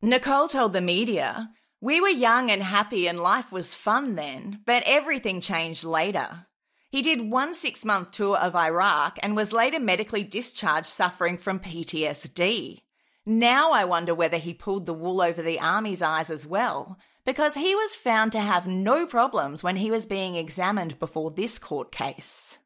Nicole 0.00 0.48
told 0.48 0.72
the 0.72 0.80
media, 0.80 1.50
we 1.84 2.00
were 2.00 2.08
young 2.08 2.50
and 2.50 2.62
happy, 2.62 3.06
and 3.06 3.20
life 3.20 3.52
was 3.52 3.74
fun 3.74 4.14
then, 4.14 4.60
but 4.64 4.82
everything 4.86 5.38
changed 5.38 5.84
later. 5.84 6.46
He 6.90 7.02
did 7.02 7.30
one 7.30 7.52
six 7.52 7.84
month 7.84 8.10
tour 8.10 8.38
of 8.38 8.56
Iraq 8.56 9.18
and 9.22 9.36
was 9.36 9.52
later 9.52 9.78
medically 9.78 10.24
discharged 10.24 10.86
suffering 10.86 11.36
from 11.36 11.60
PTSD. 11.60 12.80
Now 13.26 13.72
I 13.72 13.84
wonder 13.84 14.14
whether 14.14 14.38
he 14.38 14.54
pulled 14.54 14.86
the 14.86 14.94
wool 14.94 15.20
over 15.20 15.42
the 15.42 15.60
army's 15.60 16.00
eyes 16.00 16.30
as 16.30 16.46
well, 16.46 16.96
because 17.26 17.52
he 17.52 17.74
was 17.74 17.94
found 17.94 18.32
to 18.32 18.40
have 18.40 18.66
no 18.66 19.06
problems 19.06 19.62
when 19.62 19.76
he 19.76 19.90
was 19.90 20.06
being 20.06 20.36
examined 20.36 20.98
before 20.98 21.32
this 21.32 21.58
court 21.58 21.92
case. 21.92 22.56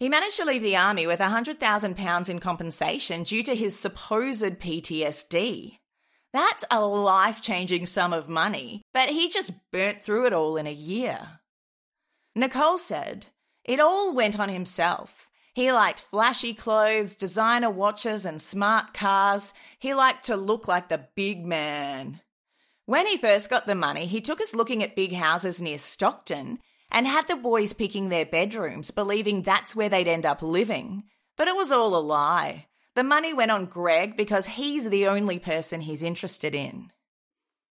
He 0.00 0.08
managed 0.08 0.38
to 0.38 0.44
leave 0.44 0.62
the 0.62 0.76
army 0.76 1.06
with 1.06 1.20
£100,000 1.20 2.28
in 2.28 2.38
compensation 2.40 3.22
due 3.22 3.44
to 3.44 3.54
his 3.54 3.78
supposed 3.78 4.58
PTSD. 4.58 5.76
That's 6.32 6.64
a 6.70 6.84
life 6.84 7.42
changing 7.42 7.86
sum 7.86 8.12
of 8.12 8.28
money, 8.28 8.82
but 8.94 9.08
he 9.08 9.28
just 9.28 9.52
burnt 9.72 10.02
through 10.02 10.26
it 10.26 10.32
all 10.32 10.56
in 10.56 10.66
a 10.66 10.72
year. 10.72 11.40
Nicole 12.36 12.78
said, 12.78 13.26
It 13.64 13.80
all 13.80 14.14
went 14.14 14.38
on 14.38 14.48
himself. 14.48 15.28
He 15.54 15.72
liked 15.72 16.00
flashy 16.00 16.54
clothes, 16.54 17.16
designer 17.16 17.70
watches, 17.70 18.24
and 18.24 18.40
smart 18.40 18.94
cars. 18.94 19.52
He 19.80 19.94
liked 19.94 20.26
to 20.26 20.36
look 20.36 20.68
like 20.68 20.88
the 20.88 21.08
big 21.16 21.44
man. 21.44 22.20
When 22.86 23.06
he 23.06 23.16
first 23.16 23.50
got 23.50 23.66
the 23.66 23.74
money, 23.74 24.06
he 24.06 24.20
took 24.20 24.40
us 24.40 24.54
looking 24.54 24.82
at 24.82 24.96
big 24.96 25.12
houses 25.12 25.60
near 25.60 25.78
Stockton 25.78 26.60
and 26.90 27.06
had 27.06 27.26
the 27.28 27.36
boys 27.36 27.72
picking 27.72 28.08
their 28.08 28.26
bedrooms, 28.26 28.90
believing 28.90 29.42
that's 29.42 29.74
where 29.74 29.88
they'd 29.88 30.08
end 30.08 30.26
up 30.26 30.42
living. 30.42 31.04
But 31.36 31.48
it 31.48 31.56
was 31.56 31.72
all 31.72 31.96
a 31.96 32.00
lie. 32.00 32.66
The 32.94 33.04
money 33.04 33.32
went 33.32 33.50
on 33.50 33.66
Greg 33.66 34.16
because 34.16 34.46
he's 34.46 34.88
the 34.88 35.06
only 35.06 35.38
person 35.38 35.80
he's 35.80 36.02
interested 36.02 36.54
in. 36.54 36.90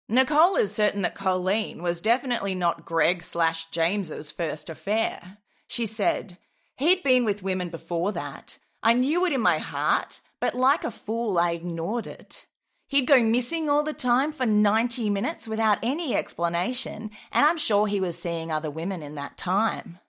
Nicole 0.07 0.55
is 0.55 0.73
certain 0.73 1.03
that 1.03 1.13
Colleen 1.13 1.83
was 1.83 2.01
definitely 2.01 2.55
not 2.55 2.85
Greg 2.85 3.21
slash 3.21 3.69
James's 3.69 4.31
first 4.31 4.69
affair. 4.69 5.37
She 5.67 5.85
said, 5.85 6.37
He'd 6.77 7.03
been 7.03 7.25
with 7.25 7.43
women 7.43 7.69
before 7.69 8.11
that. 8.13 8.57
I 8.81 8.93
knew 8.93 9.25
it 9.25 9.33
in 9.33 9.41
my 9.41 9.59
heart, 9.59 10.21
but 10.39 10.55
like 10.55 10.83
a 10.83 10.91
fool, 10.91 11.37
I 11.37 11.51
ignored 11.51 12.07
it. 12.07 12.47
He'd 12.87 13.05
go 13.05 13.21
missing 13.21 13.69
all 13.69 13.83
the 13.83 13.93
time 13.93 14.31
for 14.31 14.47
90 14.47 15.11
minutes 15.11 15.47
without 15.47 15.77
any 15.83 16.15
explanation, 16.15 17.11
and 17.31 17.45
I'm 17.45 17.59
sure 17.59 17.85
he 17.85 17.99
was 17.99 18.19
seeing 18.19 18.51
other 18.51 18.71
women 18.71 19.03
in 19.03 19.13
that 19.15 19.37
time. 19.37 19.99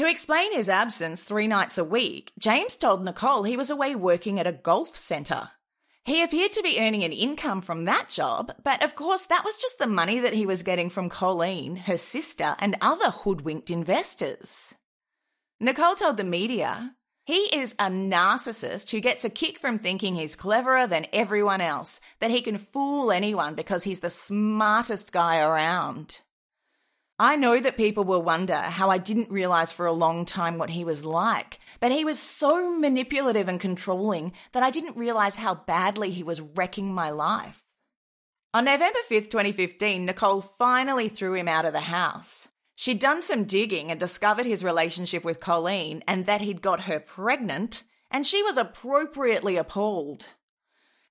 To 0.00 0.08
explain 0.08 0.54
his 0.54 0.70
absence 0.70 1.22
three 1.22 1.46
nights 1.46 1.76
a 1.76 1.84
week, 1.84 2.32
James 2.38 2.74
told 2.76 3.04
Nicole 3.04 3.42
he 3.42 3.58
was 3.58 3.68
away 3.68 3.94
working 3.94 4.40
at 4.40 4.46
a 4.46 4.52
golf 4.52 4.96
centre. 4.96 5.50
He 6.06 6.22
appeared 6.22 6.52
to 6.52 6.62
be 6.62 6.80
earning 6.80 7.04
an 7.04 7.12
income 7.12 7.60
from 7.60 7.84
that 7.84 8.08
job, 8.08 8.50
but 8.64 8.82
of 8.82 8.96
course 8.96 9.26
that 9.26 9.44
was 9.44 9.58
just 9.58 9.78
the 9.78 9.86
money 9.86 10.18
that 10.20 10.32
he 10.32 10.46
was 10.46 10.62
getting 10.62 10.88
from 10.88 11.10
Colleen, 11.10 11.76
her 11.76 11.98
sister, 11.98 12.56
and 12.60 12.78
other 12.80 13.10
hoodwinked 13.10 13.68
investors. 13.68 14.72
Nicole 15.60 15.96
told 15.96 16.16
the 16.16 16.24
media, 16.24 16.96
he 17.26 17.54
is 17.54 17.74
a 17.74 17.90
narcissist 17.90 18.88
who 18.92 19.00
gets 19.00 19.26
a 19.26 19.28
kick 19.28 19.58
from 19.58 19.78
thinking 19.78 20.14
he's 20.14 20.34
cleverer 20.34 20.86
than 20.86 21.08
everyone 21.12 21.60
else, 21.60 22.00
that 22.20 22.30
he 22.30 22.40
can 22.40 22.56
fool 22.56 23.12
anyone 23.12 23.54
because 23.54 23.84
he's 23.84 24.00
the 24.00 24.08
smartest 24.08 25.12
guy 25.12 25.42
around. 25.42 26.22
I 27.22 27.36
know 27.36 27.60
that 27.60 27.76
people 27.76 28.04
will 28.04 28.22
wonder 28.22 28.56
how 28.56 28.88
I 28.88 28.96
didn't 28.96 29.30
realize 29.30 29.72
for 29.72 29.84
a 29.84 29.92
long 29.92 30.24
time 30.24 30.56
what 30.56 30.70
he 30.70 30.84
was 30.84 31.04
like, 31.04 31.60
but 31.78 31.92
he 31.92 32.02
was 32.02 32.18
so 32.18 32.78
manipulative 32.78 33.46
and 33.46 33.60
controlling 33.60 34.32
that 34.52 34.62
I 34.62 34.70
didn't 34.70 34.96
realize 34.96 35.36
how 35.36 35.54
badly 35.54 36.12
he 36.12 36.22
was 36.22 36.40
wrecking 36.40 36.94
my 36.94 37.10
life. 37.10 37.62
On 38.54 38.64
November 38.64 39.00
5th, 39.10 39.28
2015, 39.28 40.06
Nicole 40.06 40.40
finally 40.40 41.10
threw 41.10 41.34
him 41.34 41.46
out 41.46 41.66
of 41.66 41.74
the 41.74 41.80
house. 41.80 42.48
She'd 42.74 43.00
done 43.00 43.20
some 43.20 43.44
digging 43.44 43.90
and 43.90 44.00
discovered 44.00 44.46
his 44.46 44.64
relationship 44.64 45.22
with 45.22 45.40
Colleen 45.40 46.02
and 46.08 46.24
that 46.24 46.40
he'd 46.40 46.62
got 46.62 46.84
her 46.84 47.00
pregnant, 47.00 47.82
and 48.10 48.26
she 48.26 48.42
was 48.42 48.56
appropriately 48.56 49.58
appalled. 49.58 50.24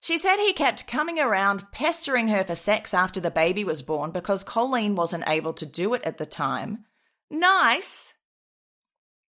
She 0.02 0.18
said 0.18 0.38
he 0.38 0.54
kept 0.54 0.88
coming 0.88 1.20
around 1.20 1.72
pestering 1.72 2.30
her 2.30 2.44
for 2.44 2.56
sex 2.56 2.94
after 2.94 3.20
the 3.20 3.32
baby 3.32 3.64
was 3.64 3.82
born 3.82 4.12
because 4.12 4.44
Colleen 4.44 4.96
wasn't 4.96 5.28
able 5.28 5.54
to 5.54 5.66
do 5.66 5.94
it 5.94 6.04
at 6.04 6.18
the 6.18 6.26
time. 6.26 6.86
Nice! 7.30 8.14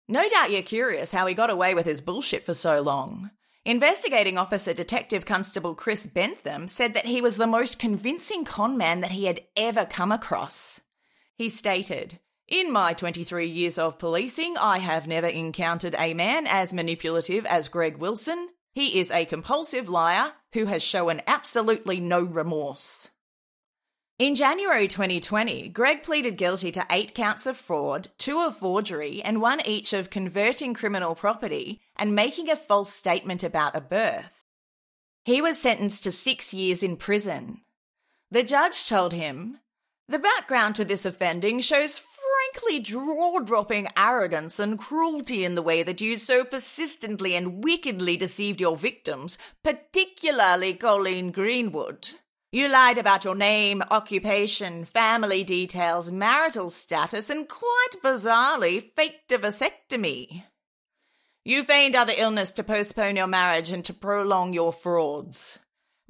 No 0.06 0.28
doubt 0.28 0.50
you're 0.50 0.62
curious 0.62 1.12
how 1.12 1.26
he 1.26 1.34
got 1.34 1.50
away 1.50 1.74
with 1.74 1.86
his 1.86 2.00
bullshit 2.00 2.46
for 2.46 2.54
so 2.54 2.80
long. 2.80 3.30
Investigating 3.64 4.38
Officer 4.38 4.72
Detective 4.72 5.26
Constable 5.26 5.74
Chris 5.74 6.06
Bentham 6.06 6.66
said 6.66 6.94
that 6.94 7.04
he 7.04 7.20
was 7.20 7.36
the 7.36 7.46
most 7.46 7.78
convincing 7.78 8.44
con 8.44 8.78
man 8.78 9.00
that 9.00 9.10
he 9.10 9.26
had 9.26 9.42
ever 9.56 9.84
come 9.84 10.10
across. 10.10 10.80
He 11.36 11.48
stated, 11.48 12.20
In 12.48 12.72
my 12.72 12.94
23 12.94 13.46
years 13.46 13.76
of 13.76 13.98
policing, 13.98 14.56
I 14.56 14.78
have 14.78 15.06
never 15.06 15.26
encountered 15.26 15.94
a 15.98 16.14
man 16.14 16.46
as 16.46 16.72
manipulative 16.72 17.44
as 17.44 17.68
Greg 17.68 17.98
Wilson. 17.98 18.48
He 18.72 18.98
is 18.98 19.10
a 19.10 19.26
compulsive 19.26 19.88
liar 19.88 20.32
who 20.52 20.66
has 20.66 20.82
shown 20.82 21.22
absolutely 21.26 22.00
no 22.00 22.22
remorse. 22.22 23.10
In 24.18 24.34
January 24.34 24.86
2020, 24.86 25.70
Greg 25.70 26.02
pleaded 26.02 26.36
guilty 26.36 26.70
to 26.72 26.86
eight 26.90 27.14
counts 27.14 27.46
of 27.46 27.56
fraud, 27.56 28.08
two 28.18 28.38
of 28.38 28.58
forgery, 28.58 29.22
and 29.22 29.40
one 29.40 29.66
each 29.66 29.94
of 29.94 30.10
converting 30.10 30.74
criminal 30.74 31.14
property 31.14 31.80
and 31.96 32.14
making 32.14 32.50
a 32.50 32.56
false 32.56 32.92
statement 32.92 33.42
about 33.42 33.74
a 33.74 33.80
birth. 33.80 34.44
He 35.24 35.40
was 35.40 35.58
sentenced 35.58 36.04
to 36.04 36.12
six 36.12 36.52
years 36.52 36.82
in 36.82 36.98
prison. 36.98 37.62
The 38.30 38.42
judge 38.42 38.86
told 38.88 39.14
him, 39.14 39.58
The 40.06 40.18
background 40.18 40.76
to 40.76 40.84
this 40.84 41.06
offending 41.06 41.60
shows 41.60 41.98
frankly 42.50 42.80
jaw 42.80 43.38
dropping 43.40 43.88
arrogance 43.96 44.58
and 44.58 44.78
cruelty 44.78 45.44
in 45.44 45.54
the 45.54 45.62
way 45.62 45.82
that 45.82 46.00
you 46.00 46.16
so 46.16 46.44
persistently 46.44 47.34
and 47.34 47.62
wickedly 47.62 48.16
deceived 48.16 48.60
your 48.60 48.76
victims, 48.76 49.38
particularly 49.62 50.74
Colleen 50.74 51.30
Greenwood. 51.30 52.10
You 52.52 52.68
lied 52.68 52.98
about 52.98 53.24
your 53.24 53.36
name, 53.36 53.82
occupation, 53.90 54.84
family 54.84 55.44
details, 55.44 56.10
marital 56.10 56.70
status, 56.70 57.30
and 57.30 57.48
quite 57.48 58.02
bizarrely 58.02 58.82
faked 58.82 59.30
a 59.30 59.38
vasectomy. 59.38 60.44
You 61.44 61.62
feigned 61.62 61.94
other 61.94 62.14
illness 62.16 62.50
to 62.52 62.64
postpone 62.64 63.16
your 63.16 63.28
marriage 63.28 63.70
and 63.70 63.84
to 63.84 63.94
prolong 63.94 64.52
your 64.52 64.72
frauds. 64.72 65.60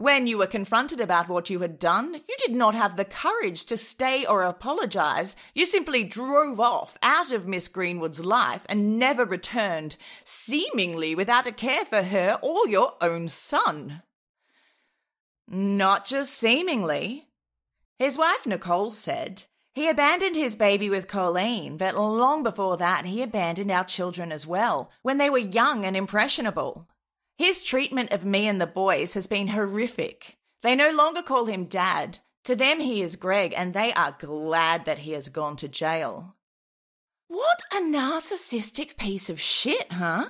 When 0.01 0.27
you 0.27 0.39
were 0.39 0.47
confronted 0.47 0.99
about 0.99 1.29
what 1.29 1.51
you 1.51 1.61
had 1.61 1.79
done, 1.79 2.15
you 2.15 2.35
did 2.39 2.53
not 2.53 2.75
have 2.75 2.97
the 2.97 3.05
courage 3.05 3.67
to 3.67 3.77
stay 3.77 4.25
or 4.25 4.45
apologize. 4.45 5.37
You 5.53 5.67
simply 5.67 6.05
drove 6.05 6.59
off 6.59 6.97
out 7.03 7.33
of 7.33 7.47
Miss 7.47 7.69
Greenwood's 7.69 8.25
life 8.25 8.65
and 8.71 8.99
never 8.99 9.27
returned, 9.27 9.97
seemingly 10.25 11.15
without 11.15 11.47
a 11.47 11.53
care 11.53 11.85
for 11.85 12.03
her 12.03 12.39
or 12.41 12.67
your 12.67 12.95
own 13.03 13.29
son. 13.29 14.01
Not 15.47 16.07
just 16.07 16.33
seemingly. 16.33 17.29
His 17.99 18.17
wife 18.17 18.47
Nicole 18.47 18.93
said, 18.93 19.45
he 19.75 19.87
abandoned 19.87 20.35
his 20.35 20.57
baby 20.57 20.89
with 20.89 21.09
Colleen, 21.09 21.77
but 21.77 21.95
long 21.95 22.43
before 22.43 22.79
that, 22.79 23.05
he 23.05 23.21
abandoned 23.21 23.71
our 23.71 23.85
children 23.85 24.33
as 24.33 24.47
well, 24.47 24.91
when 25.03 25.19
they 25.19 25.29
were 25.29 25.37
young 25.37 25.85
and 25.85 25.95
impressionable. 25.95 26.89
His 27.41 27.65
treatment 27.65 28.13
of 28.13 28.23
me 28.23 28.47
and 28.47 28.61
the 28.61 28.67
boys 28.67 29.15
has 29.15 29.27
been 29.27 29.49
horrific. 29.49 30.37
They 30.63 30.77
no 30.77 30.91
longer 30.91 31.23
call 31.23 31.47
him 31.47 31.65
Dad. 31.65 32.19
To 32.45 32.55
them, 32.55 32.81
he 32.81 33.01
is 33.01 33.17
Greg, 33.17 33.55
and 33.57 33.73
they 33.73 33.95
are 33.95 34.15
glad 34.19 34.85
that 34.85 34.99
he 34.99 35.13
has 35.13 35.31
gone 35.31 35.57
to 35.57 35.67
jail. 35.67 36.37
What 37.29 37.63
a 37.73 37.77
narcissistic 37.77 38.99
piece 38.99 39.31
of 39.31 39.41
shit, 39.41 39.91
huh? 39.91 40.29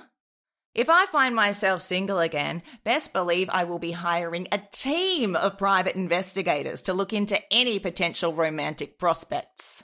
If 0.73 0.89
I 0.89 1.05
find 1.07 1.35
myself 1.35 1.81
single 1.81 2.19
again, 2.19 2.63
best 2.85 3.11
believe 3.11 3.49
I 3.49 3.65
will 3.65 3.79
be 3.79 3.91
hiring 3.91 4.47
a 4.49 4.61
team 4.71 5.35
of 5.35 5.57
private 5.57 5.97
investigators 5.97 6.83
to 6.83 6.93
look 6.93 7.11
into 7.11 7.41
any 7.51 7.79
potential 7.79 8.33
romantic 8.33 8.97
prospects. 8.97 9.83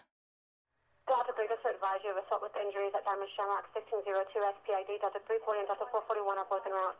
Brigade 1.07 1.55
to 1.63 1.71
advise 1.71 2.03
you 2.03 2.11
of 2.11 2.19
assault 2.19 2.43
with 2.43 2.51
injuries 2.59 2.91
at 2.91 3.07
Diamond 3.07 3.31
Shamrock 3.31 3.63
1602 3.71 4.11
SPID. 4.27 4.99
Delta 4.99 5.23
340 5.23 5.63
and 5.63 5.67
Delta 5.71 5.87
441 5.87 6.35
are 6.35 6.49
both 6.51 6.67
en 6.67 6.75
route. 6.75 6.99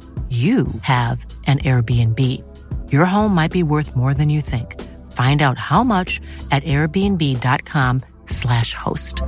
you 0.29 0.67
have 0.83 1.25
an 1.47 1.59
Airbnb. 1.59 2.19
Your 2.89 3.03
home 3.03 3.35
might 3.35 3.51
be 3.51 3.63
worth 3.63 3.97
more 3.97 4.13
than 4.13 4.29
you 4.29 4.39
think. 4.39 4.79
Find 5.11 5.41
out 5.41 5.57
how 5.57 5.83
much 5.83 6.21
at 6.51 6.63
airbnb.com/slash 6.63 8.73
host. 8.73 9.21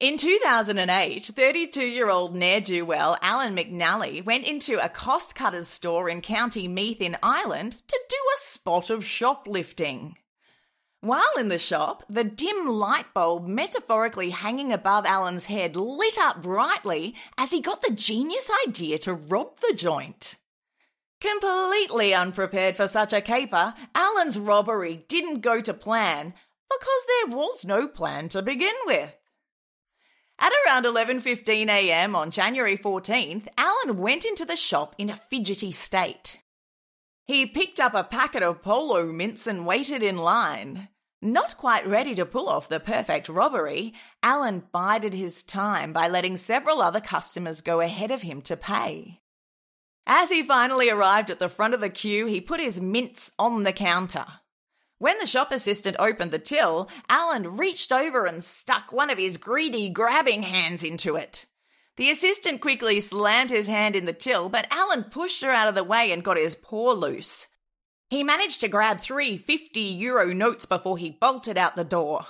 In 0.00 0.16
2008, 0.18 1.24
32 1.24 1.82
year 1.82 2.10
old 2.10 2.34
ne'er 2.34 2.60
do 2.60 2.84
well 2.84 3.16
Alan 3.22 3.56
McNally 3.56 4.22
went 4.22 4.46
into 4.46 4.78
a 4.78 4.90
Costcutters 4.90 5.64
store 5.64 6.10
in 6.10 6.20
County 6.20 6.68
Meath 6.68 7.00
in 7.00 7.16
Ireland 7.22 7.78
to 7.88 7.98
do 8.10 8.16
a 8.34 8.38
spot 8.38 8.90
of 8.90 9.06
shoplifting. 9.06 10.18
While 11.04 11.34
in 11.36 11.48
the 11.48 11.58
shop, 11.58 12.02
the 12.08 12.24
dim 12.24 12.66
light 12.66 13.12
bulb 13.12 13.46
metaphorically 13.46 14.30
hanging 14.30 14.72
above 14.72 15.04
Alan's 15.04 15.44
head 15.44 15.76
lit 15.76 16.16
up 16.18 16.40
brightly 16.40 17.14
as 17.36 17.50
he 17.50 17.60
got 17.60 17.82
the 17.82 17.92
genius 17.92 18.50
idea 18.66 18.96
to 19.00 19.12
rob 19.12 19.60
the 19.60 19.74
joint. 19.76 20.36
Completely 21.20 22.14
unprepared 22.14 22.74
for 22.74 22.88
such 22.88 23.12
a 23.12 23.20
caper, 23.20 23.74
Alan's 23.94 24.38
robbery 24.38 25.04
didn't 25.06 25.42
go 25.42 25.60
to 25.60 25.74
plan 25.74 26.32
because 26.70 27.04
there 27.06 27.36
was 27.36 27.66
no 27.66 27.86
plan 27.86 28.30
to 28.30 28.40
begin 28.40 28.74
with. 28.86 29.14
At 30.38 30.52
around 30.64 30.86
11:15 30.86 31.68
a.m. 31.68 32.16
on 32.16 32.30
January 32.30 32.78
14th, 32.78 33.46
Alan 33.58 33.98
went 33.98 34.24
into 34.24 34.46
the 34.46 34.56
shop 34.56 34.94
in 34.96 35.10
a 35.10 35.16
fidgety 35.16 35.70
state. 35.70 36.38
He 37.26 37.44
picked 37.44 37.78
up 37.78 37.92
a 37.92 38.04
packet 38.04 38.42
of 38.42 38.62
polo 38.62 39.12
mints 39.12 39.46
and 39.46 39.66
waited 39.66 40.02
in 40.02 40.16
line. 40.16 40.88
Not 41.24 41.56
quite 41.56 41.86
ready 41.86 42.14
to 42.16 42.26
pull 42.26 42.50
off 42.50 42.68
the 42.68 42.78
perfect 42.78 43.30
robbery, 43.30 43.94
Alan 44.22 44.64
bided 44.72 45.14
his 45.14 45.42
time 45.42 45.90
by 45.94 46.06
letting 46.06 46.36
several 46.36 46.82
other 46.82 47.00
customers 47.00 47.62
go 47.62 47.80
ahead 47.80 48.10
of 48.10 48.20
him 48.20 48.42
to 48.42 48.58
pay. 48.58 49.22
As 50.06 50.28
he 50.28 50.42
finally 50.42 50.90
arrived 50.90 51.30
at 51.30 51.38
the 51.38 51.48
front 51.48 51.72
of 51.72 51.80
the 51.80 51.88
queue, 51.88 52.26
he 52.26 52.42
put 52.42 52.60
his 52.60 52.78
mints 52.78 53.32
on 53.38 53.62
the 53.62 53.72
counter. 53.72 54.26
When 54.98 55.18
the 55.18 55.24
shop 55.24 55.50
assistant 55.50 55.96
opened 55.98 56.30
the 56.30 56.38
till, 56.38 56.90
Alan 57.08 57.56
reached 57.56 57.90
over 57.90 58.26
and 58.26 58.44
stuck 58.44 58.92
one 58.92 59.08
of 59.08 59.16
his 59.16 59.38
greedy 59.38 59.88
grabbing 59.88 60.42
hands 60.42 60.84
into 60.84 61.16
it. 61.16 61.46
The 61.96 62.10
assistant 62.10 62.60
quickly 62.60 63.00
slammed 63.00 63.48
his 63.48 63.66
hand 63.66 63.96
in 63.96 64.04
the 64.04 64.12
till, 64.12 64.50
but 64.50 64.66
Alan 64.70 65.04
pushed 65.04 65.42
her 65.42 65.50
out 65.50 65.68
of 65.68 65.74
the 65.74 65.84
way 65.84 66.12
and 66.12 66.22
got 66.22 66.36
his 66.36 66.54
paw 66.54 66.92
loose. 66.92 67.46
He 68.14 68.22
managed 68.22 68.60
to 68.60 68.68
grab 68.68 69.00
three 69.00 69.36
50 69.36 69.80
euro 69.80 70.32
notes 70.32 70.66
before 70.66 70.98
he 70.98 71.10
bolted 71.10 71.58
out 71.58 71.74
the 71.74 71.82
door. 71.82 72.24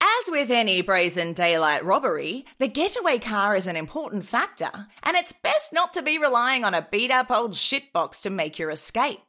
As 0.00 0.28
with 0.28 0.50
any 0.50 0.82
brazen 0.82 1.34
daylight 1.34 1.84
robbery, 1.84 2.44
the 2.58 2.66
getaway 2.66 3.20
car 3.20 3.54
is 3.54 3.68
an 3.68 3.76
important 3.76 4.24
factor, 4.24 4.88
and 5.04 5.16
it's 5.16 5.32
best 5.32 5.72
not 5.72 5.92
to 5.92 6.02
be 6.02 6.18
relying 6.18 6.64
on 6.64 6.74
a 6.74 6.88
beat 6.90 7.12
up 7.12 7.30
old 7.30 7.52
shitbox 7.52 8.22
to 8.22 8.30
make 8.30 8.58
your 8.58 8.70
escape. 8.70 9.20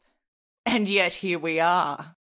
And 0.65 0.89
yet 0.89 1.13
here 1.13 1.37
we 1.37 1.59
are. 1.59 2.15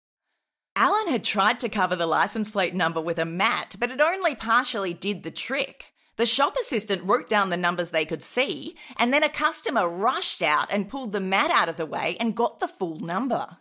Alan 0.75 1.07
had 1.07 1.23
tried 1.23 1.59
to 1.59 1.69
cover 1.69 1.95
the 1.95 2.05
license 2.05 2.49
plate 2.49 2.75
number 2.75 2.99
with 2.99 3.17
a 3.17 3.23
mat, 3.23 3.77
but 3.79 3.91
it 3.91 4.01
only 4.01 4.35
partially 4.35 4.93
did 4.93 5.23
the 5.23 5.31
trick. 5.31 5.93
The 6.17 6.25
shop 6.25 6.57
assistant 6.59 7.03
wrote 7.03 7.29
down 7.29 7.51
the 7.51 7.57
numbers 7.57 7.91
they 7.91 8.05
could 8.05 8.23
see, 8.23 8.75
and 8.97 9.13
then 9.13 9.23
a 9.23 9.29
customer 9.29 9.87
rushed 9.87 10.41
out 10.41 10.67
and 10.71 10.89
pulled 10.89 11.11
the 11.11 11.19
mat 11.19 11.51
out 11.51 11.69
of 11.69 11.77
the 11.77 11.85
way 11.85 12.17
and 12.19 12.35
got 12.35 12.59
the 12.59 12.67
full 12.67 12.99
number. 12.99 13.57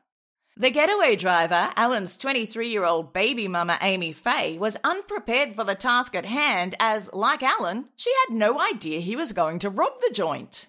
The 0.57 0.71
getaway 0.71 1.17
driver, 1.17 1.71
Alan's 1.77 2.17
23 2.17 2.69
year 2.69 2.85
old 2.85 3.13
baby 3.13 3.47
mama 3.47 3.79
Amy 3.83 4.13
Fay, 4.13 4.57
was 4.57 4.79
unprepared 4.83 5.55
for 5.55 5.65
the 5.65 5.75
task 5.75 6.15
at 6.15 6.25
hand 6.25 6.75
as, 6.81 7.13
like 7.13 7.43
Alan, 7.43 7.91
she 7.95 8.11
had 8.27 8.35
no 8.35 8.59
idea 8.59 9.01
he 9.01 9.17
was 9.17 9.35
going 9.35 9.59
to 9.59 9.69
rob 9.69 9.93
the 10.01 10.15
joint. 10.15 10.67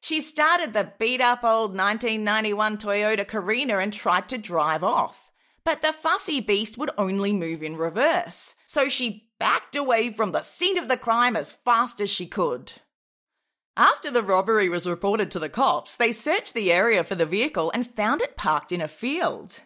She 0.00 0.20
started 0.20 0.72
the 0.72 0.92
beat 0.98 1.20
up 1.20 1.44
old 1.44 1.76
1991 1.76 2.76
Toyota 2.78 3.26
Carina 3.26 3.78
and 3.78 3.92
tried 3.92 4.28
to 4.30 4.36
drive 4.36 4.82
off. 4.82 5.30
But 5.64 5.80
the 5.80 5.92
fussy 5.92 6.40
beast 6.40 6.76
would 6.76 6.90
only 6.98 7.32
move 7.32 7.62
in 7.62 7.76
reverse, 7.76 8.56
so 8.66 8.88
she 8.88 9.28
backed 9.44 9.76
away 9.76 10.08
from 10.08 10.32
the 10.32 10.40
scene 10.40 10.78
of 10.78 10.88
the 10.88 10.96
crime 10.96 11.36
as 11.36 11.52
fast 11.52 12.00
as 12.00 12.08
she 12.08 12.24
could. 12.24 12.72
After 13.76 14.10
the 14.10 14.22
robbery 14.22 14.70
was 14.70 14.86
reported 14.86 15.30
to 15.32 15.38
the 15.38 15.50
cops, 15.50 15.96
they 15.96 16.12
searched 16.12 16.54
the 16.54 16.72
area 16.72 17.04
for 17.04 17.14
the 17.14 17.26
vehicle 17.26 17.70
and 17.74 17.86
found 17.86 18.22
it 18.22 18.38
parked 18.38 18.72
in 18.72 18.80
a 18.80 18.88
field. 18.88 19.60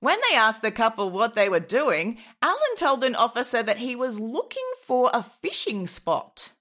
When 0.00 0.18
they 0.22 0.34
asked 0.34 0.62
the 0.62 0.70
couple 0.70 1.10
what 1.10 1.34
they 1.34 1.50
were 1.50 1.60
doing, 1.60 2.16
Alan 2.40 2.76
told 2.78 3.04
an 3.04 3.14
officer 3.14 3.62
that 3.62 3.76
he 3.76 3.94
was 3.94 4.18
looking 4.18 4.70
for 4.86 5.10
a 5.12 5.22
fishing 5.22 5.86
spot. 5.86 6.52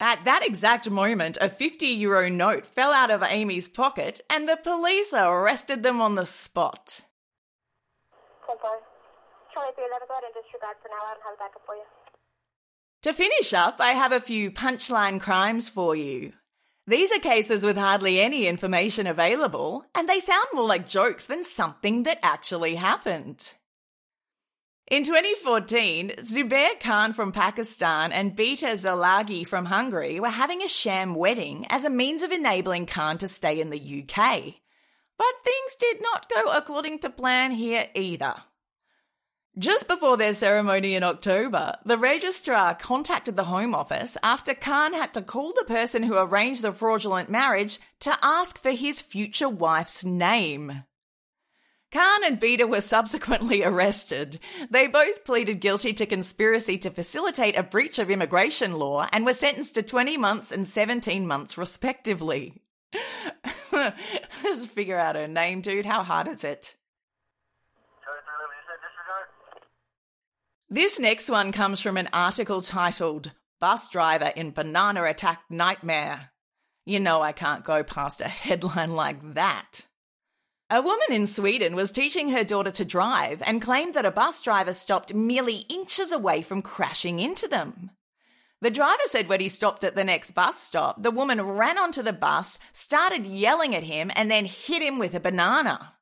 At 0.00 0.24
that 0.24 0.44
exact 0.44 0.90
moment, 0.90 1.38
a 1.40 1.48
50 1.48 1.86
euro 1.86 2.28
note 2.28 2.66
fell 2.66 2.92
out 2.92 3.12
of 3.12 3.22
Amy's 3.22 3.68
pocket 3.68 4.20
and 4.28 4.48
the 4.48 4.56
police 4.56 5.14
arrested 5.14 5.84
them 5.84 6.00
on 6.00 6.16
the 6.16 6.26
spot. 6.26 7.02
Ahead 9.62 10.24
and 10.24 10.34
disregard 10.34 10.76
for 10.82 10.88
now. 10.88 11.02
I 11.04 11.14
don't 11.14 11.24
have 11.24 11.34
a 11.34 11.42
backup 11.42 11.62
for 11.66 11.74
you. 11.74 11.86
To 13.02 13.12
finish 13.12 13.52
up, 13.52 13.76
I 13.80 13.92
have 13.92 14.12
a 14.12 14.20
few 14.20 14.50
punchline 14.50 15.20
crimes 15.20 15.68
for 15.68 15.94
you. 15.94 16.32
These 16.86 17.12
are 17.12 17.20
cases 17.20 17.62
with 17.62 17.76
hardly 17.76 18.20
any 18.20 18.46
information 18.46 19.06
available, 19.06 19.84
and 19.94 20.08
they 20.08 20.20
sound 20.20 20.46
more 20.54 20.66
like 20.66 20.88
jokes 20.88 21.26
than 21.26 21.44
something 21.44 22.04
that 22.04 22.18
actually 22.22 22.76
happened. 22.76 23.52
In 24.90 25.04
2014, 25.04 26.12
Zubair 26.20 26.80
Khan 26.80 27.12
from 27.12 27.30
Pakistan 27.30 28.10
and 28.10 28.34
Beta 28.34 28.68
Zalagi 28.68 29.46
from 29.46 29.66
Hungary 29.66 30.18
were 30.18 30.30
having 30.30 30.62
a 30.62 30.68
sham 30.68 31.14
wedding 31.14 31.66
as 31.68 31.84
a 31.84 31.90
means 31.90 32.22
of 32.22 32.32
enabling 32.32 32.86
Khan 32.86 33.18
to 33.18 33.28
stay 33.28 33.60
in 33.60 33.68
the 33.68 33.78
UK. 33.78 34.54
But 35.18 35.44
things 35.44 35.74
did 35.78 36.00
not 36.00 36.30
go 36.34 36.50
according 36.52 37.00
to 37.00 37.10
plan 37.10 37.50
here 37.50 37.86
either. 37.94 38.34
Just 39.56 39.88
before 39.88 40.16
their 40.16 40.34
ceremony 40.34 40.94
in 40.94 41.02
October, 41.02 41.76
the 41.84 41.98
registrar 41.98 42.74
contacted 42.74 43.36
the 43.36 43.44
Home 43.44 43.74
Office 43.74 44.16
after 44.22 44.54
Khan 44.54 44.92
had 44.92 45.14
to 45.14 45.22
call 45.22 45.52
the 45.52 45.64
person 45.64 46.02
who 46.02 46.16
arranged 46.16 46.62
the 46.62 46.72
fraudulent 46.72 47.28
marriage 47.28 47.80
to 48.00 48.16
ask 48.22 48.58
for 48.58 48.70
his 48.70 49.02
future 49.02 49.48
wife's 49.48 50.04
name. 50.04 50.84
Khan 51.90 52.24
and 52.24 52.38
Beta 52.38 52.66
were 52.66 52.82
subsequently 52.82 53.62
arrested. 53.64 54.38
They 54.70 54.86
both 54.86 55.24
pleaded 55.24 55.60
guilty 55.60 55.92
to 55.94 56.06
conspiracy 56.06 56.78
to 56.78 56.90
facilitate 56.90 57.56
a 57.56 57.62
breach 57.62 57.98
of 57.98 58.10
immigration 58.10 58.72
law 58.72 59.08
and 59.12 59.24
were 59.24 59.32
sentenced 59.32 59.74
to 59.76 59.82
20 59.82 60.18
months 60.18 60.52
and 60.52 60.66
17 60.66 61.26
months, 61.26 61.56
respectively. 61.56 62.62
Just 64.42 64.68
figure 64.68 64.98
out 64.98 65.16
her 65.16 65.28
name, 65.28 65.62
dude. 65.62 65.86
How 65.86 66.02
hard 66.02 66.28
is 66.28 66.44
it? 66.44 66.74
This 70.70 70.98
next 70.98 71.30
one 71.30 71.50
comes 71.50 71.80
from 71.80 71.96
an 71.96 72.10
article 72.12 72.60
titled 72.60 73.32
Bus 73.58 73.88
Driver 73.88 74.30
in 74.36 74.50
Banana 74.50 75.02
Attack 75.04 75.40
Nightmare. 75.48 76.30
You 76.84 77.00
know, 77.00 77.22
I 77.22 77.32
can't 77.32 77.64
go 77.64 77.82
past 77.82 78.20
a 78.20 78.28
headline 78.28 78.92
like 78.94 79.32
that. 79.32 79.86
A 80.68 80.82
woman 80.82 81.06
in 81.10 81.26
Sweden 81.26 81.74
was 81.74 81.90
teaching 81.90 82.28
her 82.28 82.44
daughter 82.44 82.70
to 82.72 82.84
drive 82.84 83.42
and 83.46 83.62
claimed 83.62 83.94
that 83.94 84.04
a 84.04 84.10
bus 84.10 84.42
driver 84.42 84.74
stopped 84.74 85.14
merely 85.14 85.64
inches 85.70 86.12
away 86.12 86.42
from 86.42 86.60
crashing 86.60 87.18
into 87.18 87.48
them. 87.48 87.90
The 88.60 88.70
driver 88.70 89.02
said 89.06 89.28
when 89.28 89.40
he 89.40 89.48
stopped 89.48 89.84
at 89.84 89.94
the 89.94 90.04
next 90.04 90.32
bus 90.32 90.60
stop, 90.60 91.02
the 91.02 91.10
woman 91.10 91.40
ran 91.40 91.78
onto 91.78 92.02
the 92.02 92.12
bus, 92.12 92.58
started 92.72 93.26
yelling 93.26 93.74
at 93.74 93.84
him, 93.84 94.10
and 94.14 94.30
then 94.30 94.44
hit 94.44 94.82
him 94.82 94.98
with 94.98 95.14
a 95.14 95.20
banana. 95.20 95.94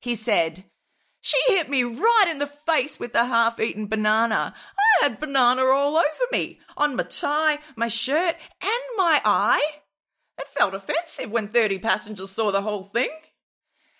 He 0.00 0.16
said, 0.16 0.64
she 1.20 1.38
hit 1.48 1.68
me 1.68 1.82
right 1.82 2.26
in 2.30 2.38
the 2.38 2.46
face 2.46 2.98
with 2.98 3.12
the 3.12 3.26
half 3.26 3.60
eaten 3.60 3.86
banana. 3.86 4.54
I 4.78 5.02
had 5.02 5.20
banana 5.20 5.64
all 5.64 5.96
over 5.96 6.24
me, 6.32 6.60
on 6.76 6.96
my 6.96 7.02
tie, 7.02 7.58
my 7.76 7.88
shirt, 7.88 8.36
and 8.62 8.82
my 8.96 9.20
eye. 9.24 9.80
It 10.38 10.48
felt 10.48 10.74
offensive 10.74 11.30
when 11.30 11.48
30 11.48 11.78
passengers 11.78 12.30
saw 12.30 12.50
the 12.50 12.62
whole 12.62 12.84
thing. 12.84 13.10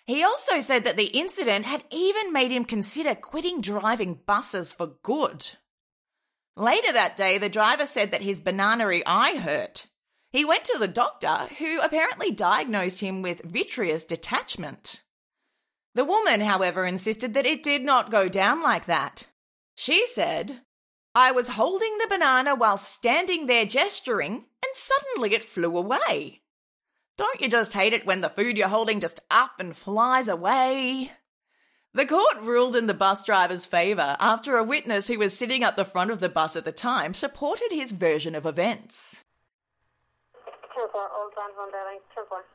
He 0.05 0.23
also 0.23 0.59
said 0.59 0.83
that 0.83 0.97
the 0.97 1.05
incident 1.05 1.65
had 1.65 1.83
even 1.91 2.33
made 2.33 2.51
him 2.51 2.65
consider 2.65 3.13
quitting 3.13 3.61
driving 3.61 4.19
buses 4.25 4.73
for 4.73 4.87
good. 5.03 5.47
Later 6.57 6.91
that 6.91 7.15
day, 7.15 7.37
the 7.37 7.49
driver 7.49 7.85
said 7.85 8.11
that 8.11 8.23
his 8.23 8.41
bananery 8.41 9.03
eye 9.05 9.37
hurt. 9.37 9.87
He 10.31 10.43
went 10.43 10.65
to 10.65 10.77
the 10.79 10.87
doctor, 10.87 11.47
who 11.59 11.79
apparently 11.79 12.31
diagnosed 12.31 13.01
him 13.01 13.21
with 13.21 13.43
vitreous 13.43 14.03
detachment. 14.03 15.03
The 15.93 16.05
woman, 16.05 16.41
however, 16.41 16.85
insisted 16.85 17.33
that 17.33 17.45
it 17.45 17.63
did 17.63 17.83
not 17.83 18.11
go 18.11 18.29
down 18.29 18.61
like 18.61 18.85
that. 18.85 19.27
She 19.75 20.05
said, 20.05 20.61
I 21.13 21.31
was 21.31 21.49
holding 21.49 21.97
the 21.97 22.07
banana 22.07 22.55
while 22.55 22.77
standing 22.77 23.47
there 23.47 23.65
gesturing, 23.65 24.31
and 24.33 24.73
suddenly 24.73 25.33
it 25.33 25.43
flew 25.43 25.77
away. 25.77 26.41
Don't 27.17 27.41
you 27.41 27.49
just 27.49 27.73
hate 27.73 27.93
it 27.93 28.05
when 28.05 28.21
the 28.21 28.29
food 28.29 28.57
you're 28.57 28.69
holding 28.69 29.01
just 29.01 29.19
up 29.29 29.59
and 29.59 29.75
flies 29.75 30.27
away? 30.27 31.11
The 31.93 32.05
court 32.05 32.39
ruled 32.39 32.77
in 32.77 32.87
the 32.87 32.93
bus 32.93 33.23
driver's 33.25 33.65
favour 33.65 34.15
after 34.17 34.55
a 34.55 34.63
witness 34.63 35.09
who 35.09 35.19
was 35.19 35.37
sitting 35.37 35.61
at 35.61 35.75
the 35.75 35.83
front 35.83 36.09
of 36.09 36.21
the 36.21 36.29
bus 36.29 36.55
at 36.55 36.63
the 36.63 36.71
time 36.71 37.13
supported 37.13 37.67
his 37.71 37.91
version 37.91 38.33
of 38.33 38.45
events. 38.45 39.25
Ten 40.73 40.87
four. 40.89 41.09
Old 41.13 41.33
Van 41.35 41.51
Van 41.57 41.69
Belling. 41.69 41.99
Ten 42.15 42.23
four. 42.29 42.45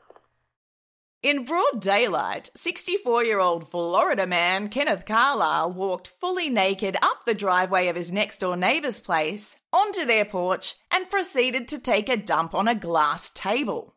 In 1.23 1.45
broad 1.45 1.81
daylight, 1.81 2.51
64 2.55 3.23
year 3.23 3.39
old 3.39 3.71
Florida 3.71 4.27
man 4.27 4.69
Kenneth 4.69 5.03
Carlisle 5.07 5.73
walked 5.73 6.07
fully 6.07 6.47
naked 6.47 6.95
up 7.01 7.25
the 7.25 7.33
driveway 7.33 7.87
of 7.87 7.95
his 7.95 8.11
next 8.11 8.37
door 8.37 8.55
neighbor's 8.55 8.99
place, 8.99 9.57
onto 9.73 10.05
their 10.05 10.25
porch, 10.25 10.75
and 10.91 11.09
proceeded 11.09 11.67
to 11.69 11.79
take 11.79 12.07
a 12.07 12.17
dump 12.17 12.53
on 12.53 12.67
a 12.67 12.75
glass 12.75 13.31
table. 13.31 13.95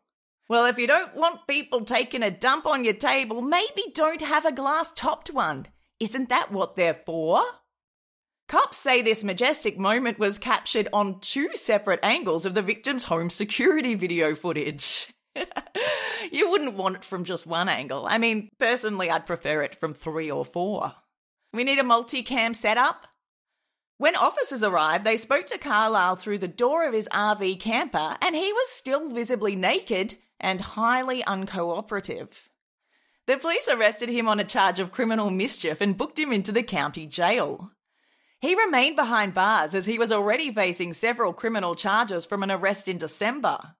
Well, 0.49 0.65
if 0.65 0.79
you 0.79 0.87
don't 0.87 1.15
want 1.15 1.45
people 1.47 1.85
taking 1.85 2.23
a 2.23 2.31
dump 2.31 2.65
on 2.65 2.83
your 2.83 2.95
table, 2.95 3.43
maybe 3.43 3.83
don't 3.93 4.21
have 4.21 4.45
a 4.45 4.51
glass 4.51 4.91
topped 4.95 5.29
one. 5.29 5.67
Isn't 5.99 6.29
that 6.29 6.51
what 6.51 6.75
they're 6.75 6.95
for? 7.05 7.43
Cops 8.47 8.77
say 8.77 9.03
this 9.03 9.23
majestic 9.23 9.77
moment 9.77 10.17
was 10.17 10.39
captured 10.39 10.87
on 10.91 11.19
two 11.19 11.49
separate 11.53 11.99
angles 12.01 12.47
of 12.47 12.55
the 12.55 12.63
victim's 12.63 13.03
home 13.03 13.29
security 13.29 13.93
video 13.93 14.33
footage. 14.33 15.07
you 16.31 16.49
wouldn't 16.49 16.75
want 16.75 16.97
it 16.97 17.03
from 17.03 17.23
just 17.23 17.47
one 17.47 17.69
angle. 17.69 18.05
I 18.07 18.17
mean, 18.17 18.49
personally, 18.59 19.09
I'd 19.09 19.25
prefer 19.25 19.61
it 19.63 19.75
from 19.75 19.93
three 19.93 20.29
or 20.29 20.45
four. 20.45 20.93
We 21.53 21.63
need 21.63 21.79
a 21.79 21.83
multicam 21.83 22.55
setup. 22.55 23.07
When 23.97 24.15
officers 24.15 24.63
arrived, 24.63 25.03
they 25.03 25.17
spoke 25.17 25.45
to 25.47 25.57
Carlisle 25.57 26.15
through 26.15 26.39
the 26.39 26.47
door 26.47 26.87
of 26.87 26.93
his 26.93 27.07
RV 27.09 27.59
camper, 27.59 28.17
and 28.21 28.35
he 28.35 28.51
was 28.51 28.69
still 28.69 29.09
visibly 29.09 29.55
naked 29.55 30.15
and 30.39 30.59
highly 30.59 31.21
uncooperative. 31.21 32.47
The 33.27 33.37
police 33.37 33.69
arrested 33.69 34.09
him 34.09 34.27
on 34.27 34.39
a 34.39 34.43
charge 34.43 34.79
of 34.79 34.91
criminal 34.91 35.29
mischief 35.29 35.81
and 35.81 35.97
booked 35.97 36.17
him 36.17 36.33
into 36.33 36.51
the 36.51 36.63
county 36.63 37.05
jail. 37.05 37.71
He 38.39 38.55
remained 38.55 38.95
behind 38.95 39.35
bars 39.35 39.75
as 39.75 39.85
he 39.85 39.99
was 39.99 40.11
already 40.11 40.51
facing 40.51 40.93
several 40.93 41.31
criminal 41.31 41.75
charges 41.75 42.25
from 42.25 42.41
an 42.41 42.49
arrest 42.49 42.87
in 42.87 42.97
December. 42.97 43.75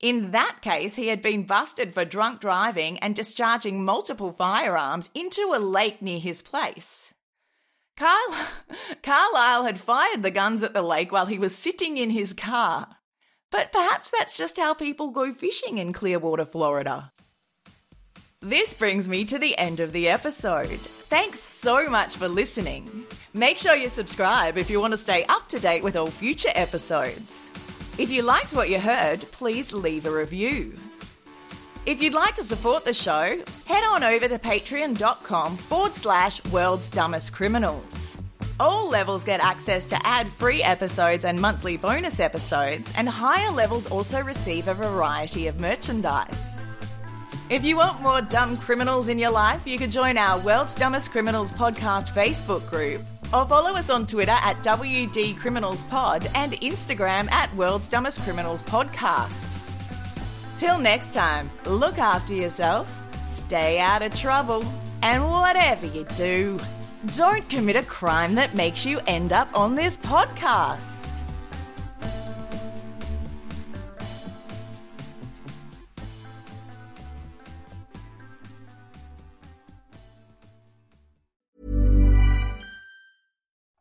In 0.00 0.30
that 0.30 0.60
case, 0.62 0.94
he 0.94 1.08
had 1.08 1.20
been 1.20 1.42
busted 1.42 1.92
for 1.92 2.06
drunk 2.06 2.40
driving 2.40 2.98
and 3.00 3.14
discharging 3.14 3.84
multiple 3.84 4.32
firearms 4.32 5.10
into 5.14 5.52
a 5.54 5.58
lake 5.58 6.00
near 6.00 6.18
his 6.18 6.40
place. 6.40 7.12
Carl- 7.98 8.46
Carlisle 9.02 9.64
had 9.64 9.78
fired 9.78 10.22
the 10.22 10.30
guns 10.30 10.62
at 10.62 10.72
the 10.72 10.80
lake 10.80 11.12
while 11.12 11.26
he 11.26 11.38
was 11.38 11.54
sitting 11.54 11.98
in 11.98 12.08
his 12.08 12.32
car. 12.32 12.88
But 13.52 13.72
perhaps 13.72 14.10
that's 14.10 14.38
just 14.38 14.56
how 14.56 14.72
people 14.72 15.10
go 15.10 15.32
fishing 15.32 15.76
in 15.76 15.92
Clearwater, 15.92 16.46
Florida. 16.46 17.12
This 18.40 18.72
brings 18.72 19.06
me 19.06 19.26
to 19.26 19.38
the 19.38 19.58
end 19.58 19.80
of 19.80 19.92
the 19.92 20.08
episode. 20.08 20.70
Thanks 20.70 21.40
so 21.40 21.90
much 21.90 22.16
for 22.16 22.26
listening. 22.26 23.04
Make 23.34 23.58
sure 23.58 23.76
you 23.76 23.90
subscribe 23.90 24.56
if 24.56 24.70
you 24.70 24.80
want 24.80 24.92
to 24.92 24.96
stay 24.96 25.24
up 25.24 25.46
to 25.50 25.60
date 25.60 25.82
with 25.82 25.94
all 25.94 26.06
future 26.06 26.52
episodes. 26.54 27.49
If 27.98 28.10
you 28.10 28.22
liked 28.22 28.52
what 28.52 28.70
you 28.70 28.80
heard, 28.80 29.20
please 29.32 29.72
leave 29.72 30.06
a 30.06 30.10
review. 30.12 30.74
If 31.86 32.02
you'd 32.02 32.14
like 32.14 32.34
to 32.36 32.44
support 32.44 32.84
the 32.84 32.94
show, 32.94 33.42
head 33.66 33.84
on 33.84 34.02
over 34.04 34.28
to 34.28 34.38
patreon.com 34.38 35.56
forward 35.56 35.94
slash 35.94 36.44
world's 36.46 36.90
dumbest 36.90 37.32
criminals. 37.32 38.16
All 38.58 38.88
levels 38.88 39.24
get 39.24 39.40
access 39.40 39.86
to 39.86 40.06
ad 40.06 40.28
free 40.28 40.62
episodes 40.62 41.24
and 41.24 41.40
monthly 41.40 41.78
bonus 41.78 42.20
episodes, 42.20 42.92
and 42.96 43.08
higher 43.08 43.50
levels 43.50 43.86
also 43.86 44.22
receive 44.22 44.68
a 44.68 44.74
variety 44.74 45.46
of 45.46 45.58
merchandise. 45.60 46.64
If 47.48 47.64
you 47.64 47.76
want 47.76 48.02
more 48.02 48.20
dumb 48.20 48.58
criminals 48.58 49.08
in 49.08 49.18
your 49.18 49.30
life, 49.30 49.66
you 49.66 49.78
could 49.78 49.90
join 49.90 50.18
our 50.18 50.38
World's 50.40 50.74
Dumbest 50.74 51.10
Criminals 51.10 51.50
podcast 51.50 52.12
Facebook 52.12 52.68
group 52.68 53.00
or 53.32 53.44
follow 53.46 53.70
us 53.70 53.90
on 53.90 54.06
Twitter 54.06 54.36
at 54.42 54.62
WD 54.62 55.38
Criminals 55.38 55.82
Pod 55.84 56.26
and 56.34 56.52
Instagram 56.54 57.30
at 57.30 57.54
World's 57.56 57.88
Dumbest 57.88 58.20
Criminals 58.22 58.62
Podcast. 58.62 59.46
Till 60.58 60.78
next 60.78 61.14
time, 61.14 61.50
look 61.64 61.98
after 61.98 62.34
yourself, 62.34 62.92
stay 63.32 63.78
out 63.78 64.02
of 64.02 64.14
trouble, 64.14 64.64
and 65.02 65.24
whatever 65.30 65.86
you 65.86 66.04
do, 66.16 66.60
don't 67.16 67.48
commit 67.48 67.76
a 67.76 67.82
crime 67.82 68.34
that 68.34 68.54
makes 68.54 68.84
you 68.84 69.00
end 69.06 69.32
up 69.32 69.48
on 69.56 69.74
this 69.74 69.96
podcast. 69.96 71.09